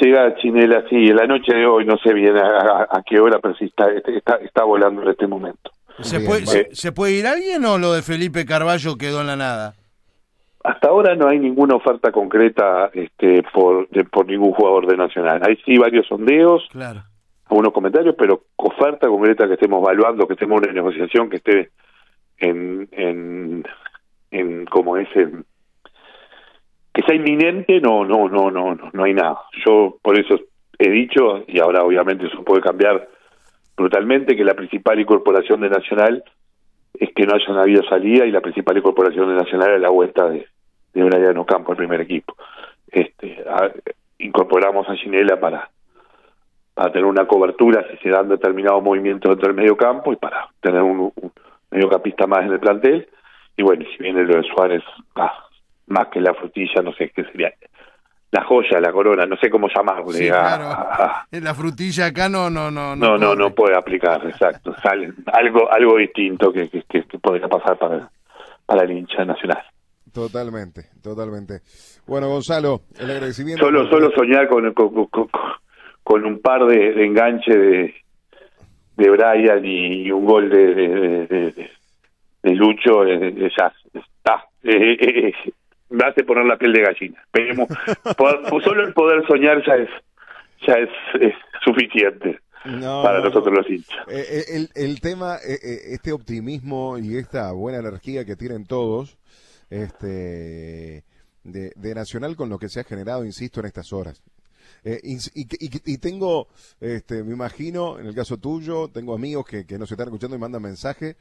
Llega 0.00 0.34
Chinela, 0.36 0.84
sí, 0.88 0.96
en 0.96 1.16
la 1.16 1.26
noche 1.26 1.54
de 1.54 1.66
hoy, 1.66 1.84
no 1.84 1.96
sé 1.98 2.14
bien 2.14 2.36
a, 2.36 3.02
qué 3.04 3.18
hora, 3.18 3.38
pero 3.40 3.54
sí 3.56 3.64
está, 3.64 3.86
está, 3.90 4.36
está 4.36 4.64
volando 4.64 5.02
en 5.02 5.08
este 5.08 5.26
momento. 5.26 5.72
¿Se, 6.00 6.20
puede, 6.20 6.68
¿se, 6.72 6.92
puede 6.92 7.12
ir 7.14 7.26
alguien 7.26 7.64
o 7.64 7.76
lo 7.78 7.92
de 7.92 8.02
Felipe 8.02 8.46
Carballo 8.46 8.96
quedó 8.96 9.20
en 9.20 9.26
la 9.26 9.36
nada? 9.36 9.74
Hasta 10.62 10.88
ahora 10.88 11.16
no 11.16 11.26
hay 11.26 11.40
ninguna 11.40 11.74
oferta 11.74 12.12
concreta 12.12 12.90
este, 12.92 13.42
por, 13.52 13.88
por 14.10 14.26
ningún 14.26 14.52
jugador 14.52 14.86
de 14.86 14.96
Nacional. 14.96 15.40
Hay 15.44 15.56
sí 15.64 15.76
varios 15.76 16.06
sondeos, 16.06 16.62
claro 16.70 17.02
algunos 17.48 17.72
comentarios, 17.72 18.14
pero 18.16 18.42
oferta 18.56 19.08
concreta 19.08 19.46
que 19.46 19.54
estemos 19.54 19.82
evaluando, 19.82 20.26
que 20.26 20.34
estemos 20.34 20.62
en 20.62 20.70
una 20.70 20.72
negociación, 20.72 21.30
que 21.30 21.36
esté 21.36 21.70
en, 22.38 22.88
en, 22.92 23.64
en 24.30 24.66
como 24.66 24.96
es, 24.96 25.08
que 25.10 27.02
sea 27.02 27.14
inminente, 27.14 27.80
no, 27.80 28.04
no, 28.04 28.28
no, 28.28 28.50
no, 28.50 28.74
no, 28.74 28.90
no 28.92 29.04
hay 29.04 29.14
nada. 29.14 29.38
Yo 29.64 29.98
por 30.02 30.18
eso 30.18 30.38
he 30.78 30.90
dicho, 30.90 31.44
y 31.46 31.58
ahora 31.60 31.82
obviamente 31.82 32.26
eso 32.26 32.42
puede 32.44 32.60
cambiar 32.60 33.08
brutalmente, 33.76 34.36
que 34.36 34.44
la 34.44 34.54
principal 34.54 34.98
incorporación 34.98 35.60
de 35.60 35.70
Nacional 35.70 36.24
es 36.94 37.10
que 37.14 37.26
no 37.26 37.34
haya 37.34 37.60
habido 37.60 37.82
salida 37.84 38.26
y 38.26 38.32
la 38.32 38.40
principal 38.40 38.76
incorporación 38.76 39.28
de 39.28 39.36
Nacional 39.36 39.74
es 39.74 39.80
la 39.80 39.90
vuelta 39.90 40.28
de, 40.28 40.46
de 40.94 41.04
Brian 41.04 41.38
Ocampo 41.38 41.72
al 41.72 41.78
primer 41.78 42.00
equipo. 42.00 42.34
Este, 42.90 43.44
incorporamos 44.18 44.88
a 44.88 44.96
Ginela 44.96 45.38
para 45.38 45.70
para 46.78 46.92
tener 46.92 47.06
una 47.06 47.26
cobertura 47.26 47.84
si 47.90 47.96
se 47.96 48.08
dan 48.08 48.28
determinados 48.28 48.80
movimientos 48.80 49.30
dentro 49.30 49.48
del 49.48 49.56
medio 49.56 49.76
campo 49.76 50.12
y 50.12 50.16
para 50.16 50.48
tener 50.60 50.80
un, 50.80 51.12
un 51.12 51.32
mediocampista 51.72 52.28
más 52.28 52.46
en 52.46 52.52
el 52.52 52.60
plantel. 52.60 53.08
Y 53.58 53.62
bueno, 53.64 53.84
si 53.90 54.02
viene 54.02 54.22
lo 54.22 54.36
de 54.40 54.44
Suárez, 54.44 54.82
ah, 55.16 55.32
más 55.88 56.06
que 56.08 56.20
la 56.20 56.32
frutilla, 56.32 56.80
no 56.80 56.92
sé 56.94 57.10
qué 57.14 57.24
sería. 57.24 57.52
La 58.30 58.44
joya, 58.44 58.78
la 58.80 58.92
corona, 58.92 59.26
no 59.26 59.36
sé 59.38 59.50
cómo 59.50 59.68
llamarle. 59.74 60.12
Sí, 60.12 60.28
claro. 60.28 60.64
a- 60.66 61.26
En 61.32 61.42
la 61.42 61.54
frutilla 61.54 62.06
acá 62.06 62.28
no, 62.28 62.48
no, 62.48 62.70
no. 62.70 62.94
no, 62.94 63.18
no, 63.18 63.34
no 63.34 63.54
puede 63.54 63.76
aplicar, 63.76 64.24
exacto. 64.26 64.74
Sale 64.80 65.12
algo, 65.32 65.70
algo 65.72 65.96
distinto 65.96 66.52
que, 66.52 66.68
que, 66.70 66.82
que- 66.82 67.02
que 67.04 67.18
podría 67.18 67.48
pasar 67.48 67.76
para, 67.78 68.10
para 68.64 68.84
el 68.84 68.92
hincha 68.92 69.24
nacional. 69.24 69.62
Totalmente, 70.12 70.86
totalmente. 71.02 71.60
Bueno, 72.06 72.28
Gonzalo, 72.28 72.82
el 72.98 73.10
agradecimiento. 73.10 73.64
Solo, 73.64 73.88
solo 73.90 74.10
soñar 74.12 74.46
con, 74.48 74.72
con, 74.72 74.92
con- 74.94 75.06
con- 75.08 75.28
con 76.04 76.24
un 76.24 76.40
par 76.40 76.64
de, 76.66 76.92
de 76.94 77.04
enganche 77.06 77.56
de, 77.56 77.94
de 78.96 79.10
Brian 79.10 79.64
y, 79.64 80.10
un 80.12 80.24
gol 80.26 80.48
de, 80.48 80.74
de, 80.74 81.70
de- 82.42 82.50
de 82.50 82.54
Lucho, 82.56 83.04
eh, 83.06 83.28
eh, 83.28 83.50
ya 83.58 83.72
está. 83.94 84.46
Eh, 84.62 84.92
eh, 85.00 85.28
eh, 85.28 85.52
me 85.90 86.04
hace 86.04 86.24
poner 86.24 86.44
la 86.44 86.56
piel 86.58 86.72
de 86.72 86.82
gallina. 86.82 87.20
Esperemos, 87.24 87.68
poder- 88.18 88.62
solo 88.64 88.86
el 88.86 88.92
poder 88.92 89.26
soñar 89.26 89.64
ya 89.66 89.74
es 89.76 89.88
ya 90.66 90.74
es, 90.74 90.88
es 91.20 91.34
suficiente 91.64 92.40
No, 92.64 93.02
para 93.04 93.18
no, 93.20 93.26
nosotros 93.26 93.54
no. 93.54 93.60
los 93.60 93.70
hinchas. 93.70 93.96
Eh, 94.08 94.24
eh, 94.28 94.44
el, 94.56 94.68
el 94.74 95.00
tema, 95.00 95.36
eh, 95.36 95.54
eh, 95.62 95.78
este 95.92 96.10
optimismo 96.12 96.98
y 96.98 97.16
esta 97.16 97.52
buena 97.52 97.78
energía 97.78 98.24
que 98.24 98.34
tienen 98.34 98.66
todos, 98.66 99.18
este, 99.70 101.04
de, 101.44 101.72
de 101.76 101.94
Nacional 101.94 102.34
con 102.36 102.48
lo 102.48 102.58
que 102.58 102.68
se 102.68 102.80
ha 102.80 102.84
generado, 102.84 103.24
insisto, 103.24 103.60
en 103.60 103.66
estas 103.66 103.92
horas. 103.92 104.22
Eh, 104.84 104.98
y, 105.02 105.14
y- 105.34 105.46
y- 105.60 105.92
y 105.94 105.98
tengo, 105.98 106.48
este, 106.80 107.22
me 107.22 107.32
imagino, 107.34 107.98
en 107.98 108.06
el 108.06 108.14
caso 108.14 108.36
tuyo, 108.36 108.88
tengo 108.88 109.14
amigos 109.14 109.46
que, 109.46 109.64
que 109.64 109.78
nos 109.78 109.90
están 109.90 110.08
escuchando 110.08 110.36
y 110.36 110.40
mandan 110.40 110.62
mensaje 110.62 111.16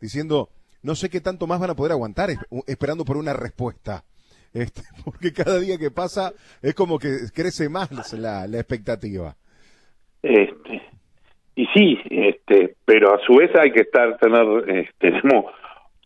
diciendo, 0.00 0.48
no 0.82 0.94
sé 0.94 1.08
qué 1.10 1.20
tanto 1.20 1.46
más 1.46 1.60
van 1.60 1.70
a 1.70 1.74
poder 1.74 1.92
aguantar 1.92 2.30
es- 2.30 2.38
esperando 2.66 3.04
por 3.04 3.16
una 3.16 3.32
respuesta. 3.32 4.02
Este, 4.54 4.80
porque 5.04 5.30
cada 5.34 5.58
día 5.60 5.76
que 5.76 5.90
pasa 5.90 6.32
es 6.62 6.74
como 6.74 6.98
que 6.98 7.10
crece 7.34 7.68
más 7.68 8.14
la, 8.14 8.46
la 8.46 8.56
expectativa. 8.58 9.36
Este, 10.22 10.82
y 11.54 11.66
sí, 11.74 11.98
este, 12.10 12.74
pero 12.86 13.14
a 13.14 13.18
su 13.26 13.34
vez 13.36 13.54
hay 13.54 13.70
que 13.72 13.82
estar, 13.82 14.16
tener, 14.18 14.46
eh, 14.68 14.88
tenemos, 14.98 15.44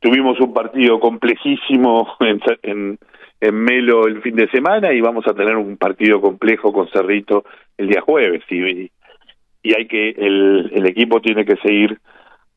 tuvimos 0.01 0.41
un 0.41 0.53
partido 0.53 0.99
complejísimo 0.99 2.17
en, 2.21 2.41
en, 2.63 2.99
en 3.41 3.55
Melo 3.55 4.09
el 4.09 4.21
fin 4.23 4.35
de 4.35 4.51
semana 4.51 4.93
y 4.93 5.01
vamos 5.01 5.25
a 5.29 5.35
tener 5.35 5.57
un 5.57 5.77
partido 5.77 6.21
complejo 6.21 6.73
con 6.73 6.89
Cerrito 6.89 7.45
el 7.79 7.89
día 7.89 8.01
jueves 8.01 8.43
y, 8.51 8.91
y 9.63 9.75
hay 9.77 9.87
que, 9.87 10.11
el, 10.11 10.69
el 10.75 10.87
equipo 10.89 11.21
tiene 11.21 11.45
que 11.45 11.57
seguir 11.59 12.01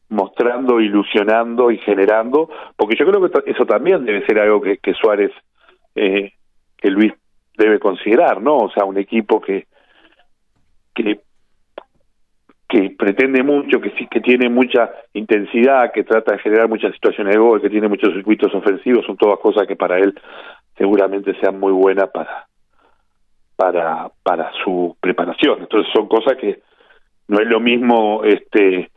mostrando, 0.09 0.79
ilusionando 0.79 1.71
y 1.71 1.77
generando, 1.79 2.49
porque 2.75 2.95
yo 2.95 3.05
creo 3.05 3.21
que 3.21 3.51
eso 3.51 3.65
también 3.65 4.05
debe 4.05 4.25
ser 4.25 4.39
algo 4.39 4.61
que, 4.61 4.77
que 4.77 4.93
Suárez, 4.93 5.31
eh, 5.95 6.33
que 6.77 6.89
Luis 6.89 7.13
debe 7.57 7.79
considerar, 7.79 8.41
¿no? 8.41 8.57
O 8.57 8.69
sea, 8.71 8.85
un 8.85 8.97
equipo 8.97 9.41
que 9.41 9.67
que 10.93 11.19
que 12.67 12.89
pretende 12.97 13.43
mucho, 13.43 13.79
que 13.79 13.91
sí 13.91 14.07
que 14.07 14.21
tiene 14.21 14.49
mucha 14.49 14.91
intensidad, 15.13 15.91
que 15.93 16.03
trata 16.03 16.33
de 16.33 16.39
generar 16.39 16.67
muchas 16.67 16.93
situaciones 16.93 17.33
de 17.33 17.39
gol, 17.39 17.61
que 17.61 17.69
tiene 17.69 17.87
muchos 17.87 18.11
circuitos 18.11 18.53
ofensivos, 18.55 19.05
son 19.05 19.17
todas 19.17 19.39
cosas 19.39 19.67
que 19.67 19.75
para 19.75 19.99
él 19.99 20.19
seguramente 20.75 21.39
sean 21.39 21.59
muy 21.59 21.71
buenas 21.71 22.09
para 22.09 22.47
para 23.55 24.09
para 24.23 24.51
su 24.63 24.97
preparación. 24.99 25.61
Entonces 25.61 25.91
son 25.93 26.07
cosas 26.07 26.37
que 26.37 26.61
no 27.27 27.39
es 27.39 27.47
lo 27.47 27.59
mismo 27.59 28.23
este 28.23 28.89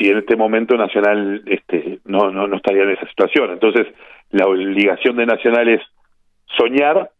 si 0.00 0.08
en 0.08 0.18
este 0.18 0.34
momento 0.34 0.76
Nacional 0.76 1.42
este 1.46 2.00
no 2.06 2.30
no 2.30 2.46
no 2.46 2.56
estaría 2.56 2.84
en 2.84 2.90
esa 2.90 3.06
situación. 3.06 3.50
Entonces 3.50 3.86
la 4.30 4.46
obligación 4.46 5.16
de 5.16 5.26
Nacional 5.26 5.68
es 5.68 5.82
soñar, 6.56 7.10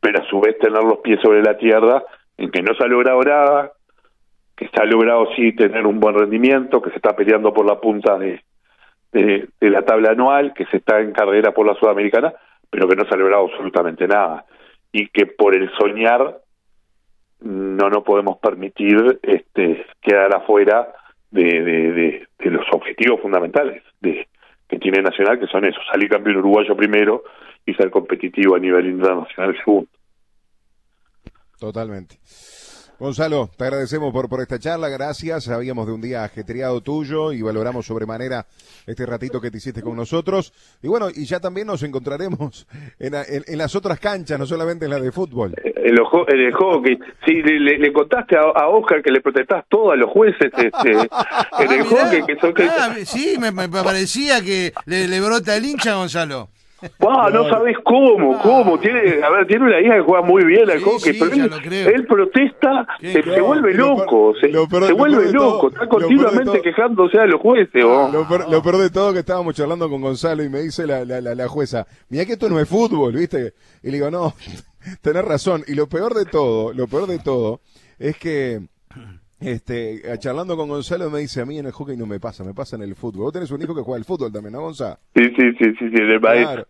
pero 0.00 0.22
a 0.22 0.28
su 0.28 0.40
vez 0.40 0.58
tener 0.58 0.82
los 0.82 0.98
pies 0.98 1.20
sobre 1.20 1.42
la 1.42 1.58
tierra 1.58 2.02
en 2.38 2.50
que 2.50 2.62
no 2.62 2.74
se 2.74 2.84
ha 2.84 2.88
logrado 2.88 3.20
nada, 3.22 3.72
que 4.56 4.68
se 4.68 4.80
ha 4.80 4.84
logrado 4.86 5.28
sí 5.36 5.52
tener 5.52 5.86
un 5.86 6.00
buen 6.00 6.14
rendimiento, 6.14 6.80
que 6.80 6.90
se 6.90 6.96
está 6.96 7.14
peleando 7.14 7.52
por 7.52 7.66
la 7.66 7.78
punta 7.80 8.18
de, 8.18 8.40
de, 9.12 9.48
la 9.60 9.82
tabla 9.82 10.10
anual, 10.10 10.54
que 10.54 10.64
se 10.66 10.78
está 10.78 11.00
en 11.00 11.12
carrera 11.12 11.52
por 11.52 11.66
la 11.66 11.74
Sudamericana, 11.74 12.32
pero 12.70 12.88
que 12.88 12.96
no 12.96 13.04
se 13.04 13.14
ha 13.14 13.18
logrado 13.18 13.46
absolutamente 13.46 14.08
nada. 14.08 14.44
Y 14.92 15.08
que 15.08 15.26
por 15.26 15.54
el 15.54 15.70
soñar 15.78 16.38
no 17.40 17.90
nos 17.90 18.02
podemos 18.02 18.38
permitir 18.38 19.18
este, 19.22 19.84
quedar 20.00 20.34
afuera 20.36 20.88
de, 21.30 21.42
de, 21.42 21.92
de, 21.92 22.28
de 22.38 22.50
los 22.50 22.64
objetivos 22.72 23.20
fundamentales 23.20 23.82
de 24.00 24.26
que 24.68 24.78
tiene 24.78 25.00
Nacional, 25.00 25.38
que 25.38 25.46
son 25.46 25.64
esos, 25.64 25.82
salir 25.90 26.08
campeón 26.08 26.38
uruguayo 26.38 26.76
primero 26.76 27.22
y 27.64 27.74
ser 27.74 27.90
competitivo 27.90 28.56
a 28.56 28.58
nivel 28.58 28.86
internacional 28.86 29.56
segundo. 29.64 29.88
Totalmente. 31.58 32.16
Gonzalo, 32.98 33.50
te 33.58 33.64
agradecemos 33.64 34.10
por, 34.10 34.26
por 34.28 34.40
esta 34.40 34.58
charla, 34.58 34.88
gracias. 34.88 35.44
Sabíamos 35.44 35.86
de 35.86 35.92
un 35.92 36.00
día 36.00 36.24
ajetreado 36.24 36.80
tuyo 36.80 37.30
y 37.32 37.42
valoramos 37.42 37.84
sobremanera 37.84 38.46
este 38.86 39.04
ratito 39.04 39.38
que 39.38 39.50
te 39.50 39.58
hiciste 39.58 39.82
con 39.82 39.96
nosotros. 39.96 40.54
Y 40.82 40.88
bueno, 40.88 41.08
y 41.14 41.26
ya 41.26 41.38
también 41.38 41.66
nos 41.66 41.82
encontraremos 41.82 42.66
en, 42.98 43.12
la- 43.12 43.24
en- 43.24 43.44
en 43.46 43.58
las 43.58 43.74
otras 43.76 44.00
canchas, 44.00 44.38
no 44.38 44.46
solamente 44.46 44.86
en 44.86 44.92
la 44.92 44.98
de 44.98 45.12
fútbol. 45.12 45.54
En, 45.62 45.94
los 45.94 46.08
jo- 46.08 46.24
en 46.26 46.40
el 46.40 46.54
hockey, 46.54 46.98
sí, 47.26 47.34
le, 47.42 47.60
le- 47.60 47.78
le 47.78 47.92
contaste 47.92 48.34
a, 48.36 48.40
a 48.40 48.68
Oscar 48.68 49.02
que 49.02 49.10
le 49.10 49.20
protestás 49.20 49.66
todo 49.68 49.90
a 49.90 49.96
los 49.96 50.10
jueces 50.10 50.50
este, 50.56 50.90
en 50.92 50.98
el 51.00 51.08
Ah, 51.10 51.46
mirá. 51.60 51.84
hockey, 51.84 52.22
que 52.26 52.36
son 52.40 52.54
que... 52.54 52.62
Ah, 52.64 52.94
sí, 53.04 53.36
me, 53.38 53.52
me 53.52 53.68
parecía 53.68 54.40
que 54.40 54.72
le, 54.86 55.06
le 55.06 55.20
brota 55.20 55.54
el 55.54 55.66
hincha, 55.66 55.96
Gonzalo. 55.96 56.48
¡Wow! 56.98 57.30
no 57.32 57.48
sabes 57.48 57.76
cómo, 57.84 58.38
cómo. 58.42 58.78
Tiene, 58.78 59.22
a 59.22 59.30
ver, 59.30 59.46
tiene 59.46 59.64
una 59.66 59.80
hija 59.80 59.94
que 59.96 60.00
juega 60.02 60.22
muy 60.26 60.44
bien 60.44 60.70
al 60.70 60.78
Sí, 60.78 60.84
hockey, 60.84 61.12
sí, 61.14 61.18
pero 61.20 61.90
él, 61.94 62.06
protesta, 62.06 62.86
se, 63.00 63.40
vuelve 63.40 63.74
loco, 63.74 64.34
se, 64.40 64.48
lo 64.48 64.66
peor- 64.68 64.84
se 64.84 64.90
lo 64.90 64.96
vuelve 64.96 65.32
todo- 65.32 65.32
loco, 65.54 65.68
está 65.68 65.86
continuamente 65.88 66.60
quejándose 66.62 67.18
a 67.18 67.26
los 67.26 67.40
jueces. 67.40 67.84
oh. 67.84 68.10
Lo 68.12 68.26
peor, 68.28 68.50
lo 68.50 68.62
peor 68.62 68.78
de 68.78 68.90
todo 68.90 69.12
que 69.12 69.20
estábamos 69.20 69.54
charlando 69.54 69.88
con 69.88 70.00
Gonzalo 70.00 70.42
y 70.42 70.48
me 70.48 70.60
dice 70.60 70.86
la, 70.86 71.04
la, 71.04 71.20
la, 71.20 71.34
la 71.34 71.48
jueza, 71.48 71.86
mira 72.08 72.24
que 72.24 72.32
esto 72.32 72.48
no 72.48 72.58
es 72.60 72.68
fútbol, 72.68 73.12
¿viste? 73.14 73.54
Y 73.82 73.86
le 73.86 73.92
digo, 73.94 74.10
no, 74.10 74.34
tenés 75.02 75.24
razón. 75.24 75.64
Y 75.66 75.74
lo 75.74 75.88
peor 75.88 76.14
de 76.14 76.24
todo, 76.26 76.72
lo 76.72 76.86
peor 76.86 77.06
de 77.06 77.18
todo 77.18 77.60
es 77.98 78.16
que 78.18 78.60
este 79.40 80.02
charlando 80.18 80.56
con 80.56 80.68
Gonzalo 80.68 81.10
me 81.10 81.20
dice, 81.20 81.40
a 81.40 81.46
mí 81.46 81.58
en 81.58 81.66
el 81.66 81.72
hockey 81.72 81.96
no 81.96 82.06
me 82.06 82.18
pasa, 82.20 82.42
me 82.44 82.54
pasa 82.54 82.76
en 82.76 82.82
el 82.82 82.94
fútbol. 82.94 83.24
Vos 83.24 83.32
tenés 83.32 83.50
un 83.50 83.60
hijo 83.62 83.74
que 83.74 83.82
juega 83.82 83.98
al 83.98 84.04
fútbol 84.04 84.32
también, 84.32 84.52
¿no, 84.54 84.60
Gonzalo? 84.62 84.98
Sí, 85.14 85.24
sí, 85.36 85.52
sí, 85.58 85.64
sí, 85.78 85.88
sí, 85.90 85.94
el 85.96 86.20
maestro. 86.20 86.66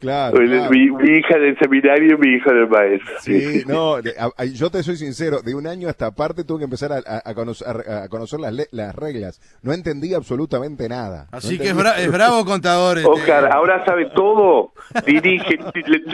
Claro, 0.00 0.34
claro. 0.36 0.38
El- 0.40 0.50
claro. 0.50 0.70
Mi, 0.70 0.90
mi 0.90 1.18
hija 1.18 1.38
del 1.38 1.56
seminario 1.58 2.16
y 2.16 2.18
mi 2.18 2.34
hija 2.36 2.52
del 2.52 2.68
maestro. 2.68 3.14
Sí, 3.20 3.62
no, 3.66 4.02
de- 4.02 4.14
a- 4.18 4.28
a- 4.36 4.44
yo 4.44 4.68
te 4.68 4.82
soy 4.82 4.96
sincero, 4.96 5.40
de 5.40 5.54
un 5.54 5.66
año 5.66 5.88
hasta 5.88 6.06
aparte 6.06 6.44
tuve 6.44 6.58
que 6.58 6.64
empezar 6.64 6.92
a, 6.92 6.96
a- 6.96 7.22
a 7.24 7.34
conocer, 7.34 7.68
a- 7.88 8.02
a 8.02 8.08
conocer 8.08 8.38
las, 8.40 8.52
le- 8.52 8.66
las 8.72 8.94
reglas. 8.94 9.40
No 9.62 9.72
entendía 9.72 10.18
absolutamente 10.18 10.88
nada. 10.90 11.28
No 11.32 11.38
Así 11.38 11.58
que 11.58 11.68
es, 11.68 11.76
bra- 11.76 11.96
es 11.96 12.12
bravo 12.12 12.44
contador. 12.44 12.98
este. 12.98 13.08
Oscar, 13.08 13.50
ahora 13.50 13.82
sabe 13.86 14.10
todo. 14.14 14.72
Dirige, 15.06 15.58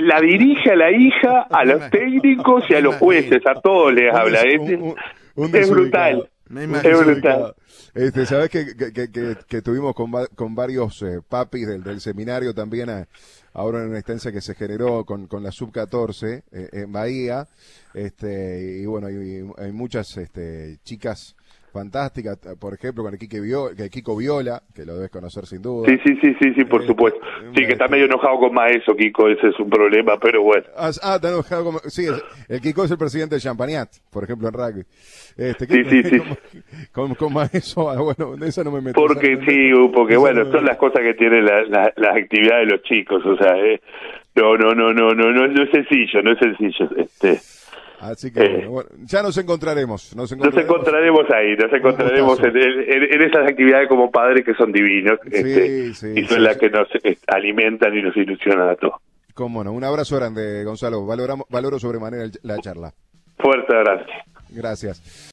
la 0.03 0.21
dirige 0.21 0.71
a 0.71 0.77
la 0.77 0.91
hija, 0.93 1.47
a 1.51 1.65
los 1.65 1.91
técnicos 1.91 2.63
y 2.69 2.75
a 2.75 2.81
los 2.81 2.95
jueces, 2.97 3.41
a 3.47 3.61
todos 3.61 3.93
les 3.93 4.15
habla. 4.15 4.41
un- 4.61 4.83
un- 4.83 4.95
un 5.45 5.57
es 5.57 5.71
brutal. 5.71 6.31
Me. 6.49 6.65
Es 6.65 6.99
brutal. 6.99 7.55
Este, 7.95 8.27
¿Sabes 8.27 8.51
que, 8.51 8.75
que, 8.77 9.37
que, 9.47 9.63
tuvimos 9.63 9.95
con, 9.95 10.11
con 10.35 10.55
varios 10.55 11.01
eh, 11.03 11.21
papis 11.29 11.67
del, 11.69 11.85
del 11.85 12.01
seminario 12.01 12.55
también 12.55 12.91
a- 12.91 13.07
ahora 13.53 13.81
en 13.81 13.89
una 13.89 13.99
instancia 13.99 14.33
que 14.33 14.41
se 14.41 14.55
generó 14.55 15.05
con, 15.05 15.27
con 15.29 15.43
la 15.45 15.53
sub-14 15.53 16.43
eh, 16.51 16.69
en 16.73 16.93
Bahía? 16.93 17.47
Este, 17.95 18.79
y 18.83 18.87
bueno, 18.87 19.09
hay, 19.09 19.43
hay 19.59 19.73
muchas 19.73 20.17
este, 20.17 20.77
chicas 20.85 21.37
fantásticas, 21.73 22.37
por 22.61 22.75
ejemplo, 22.75 23.05
con 23.05 23.13
el, 23.13 23.19
Quique 23.21 23.41
Vio- 23.41 23.71
que 23.77 23.89
Kiko 23.91 24.17
Viola, 24.17 24.61
que 24.75 24.85
lo 24.85 24.95
debes 24.97 25.11
conocer 25.11 25.47
sin 25.47 25.63
duda. 25.63 25.89
Sí, 25.89 25.99
sí, 26.05 26.19
sí, 26.21 26.35
sí, 26.41 26.53
sí, 26.57 26.65
por 26.65 26.83
Eh, 26.83 26.87
supuesto. 26.89 27.21
Sí, 27.55 27.65
que 27.65 27.73
está 27.75 27.85
este- 27.85 27.89
medio 27.95 28.07
enojado 28.07 28.41
con 28.41 28.53
Maeso, 28.53 28.97
Kiko, 28.97 29.29
ese 29.29 29.49
es 29.51 29.61
un 29.61 29.71
problema, 29.71 30.19
pero 30.19 30.43
bueno. 30.43 30.65
Ah, 30.77 30.91
ah, 31.01 31.15
está 31.15 31.29
enojado 31.29 31.65
como- 31.65 31.79
sí, 31.87 32.07
es- 32.07 32.25
el 32.49 32.61
Kiko 32.61 32.85
es 32.85 32.91
el 32.91 32.99
presidente 32.99 33.37
de 33.37 33.41
Champagnat, 33.41 33.89
por 34.11 34.25
ejemplo, 34.25 34.49
en 34.49 34.55
rugby. 34.55 34.83
Este, 35.37 35.67
Sí, 35.67 35.85
sí, 35.89 36.03
sí. 36.03 36.19
Con, 36.93 37.15
con, 37.15 37.33
con 37.33 37.49
eso, 37.53 37.89
ah, 37.89 38.01
bueno, 38.03 38.37
de 38.37 38.49
eso 38.49 38.65
no 38.65 38.73
me 38.73 38.81
meto. 38.81 39.01
Porque 39.01 39.37
sí, 39.47 39.71
porque 39.95 40.17
bueno, 40.17 40.43
no 40.45 40.51
son 40.51 40.65
las 40.65 40.77
cosas 40.77 41.03
que 41.03 41.15
tienen 41.15 41.45
la- 41.45 41.63
la- 41.67 41.93
las 41.97 42.17
actividades 42.17 42.67
de 42.67 42.73
los 42.73 42.83
chicos, 42.83 43.25
o 43.25 43.37
sea, 43.37 43.57
eh, 43.59 43.81
no, 44.35 44.57
no, 44.57 44.75
no, 44.75 44.93
no, 44.93 45.15
no, 45.15 45.31
no, 45.33 45.47
no 45.47 45.63
es 45.63 45.71
sencillo, 45.71 46.21
no 46.23 46.33
es 46.33 46.39
sencillo. 46.41 46.91
Este, 46.97 47.39
Así 48.01 48.33
que, 48.33 48.41
Eh. 48.43 48.67
bueno, 48.67 48.89
ya 49.05 49.23
nos 49.23 49.37
encontraremos. 49.37 50.17
Nos 50.17 50.35
nos 50.37 50.57
encontraremos. 50.57 51.27
ahí, 51.31 51.55
nos 51.57 51.73
encontraremos 51.73 52.39
en, 52.41 52.47
gustazo. 52.53 52.57
en- 52.57 53.15
en 53.15 53.23
esas 53.23 53.47
actividades 53.49 53.89
como 53.89 54.11
padres 54.11 54.45
que 54.45 54.55
son 54.55 54.73
divinos 54.73 55.19
Sí, 55.25 55.29
este, 55.33 55.95
sí, 55.95 56.07
y 56.17 56.25
son 56.25 56.39
sí, 56.39 56.43
las 56.43 56.57
que 56.57 56.71
nos 56.71 56.89
eh, 57.05 57.19
alimentan 57.27 57.95
y 57.97 58.03
nos 58.03 58.17
ilusionan 58.17 58.71
a 58.71 58.75
todos. 58.77 58.95
Cómo 59.35 59.63
no. 59.63 59.73
Un 59.73 59.85
abrazo 59.85 60.17
grande, 60.17 60.65
Gonzalo. 60.65 61.05
Valoramos, 61.07 61.47
valoro 61.51 61.79
sobremanera 61.79 62.25
la 62.43 62.59
charla. 62.59 62.93
Fuerte 63.39 63.75
abrazo. 63.77 64.07
Gracias. 64.51 65.01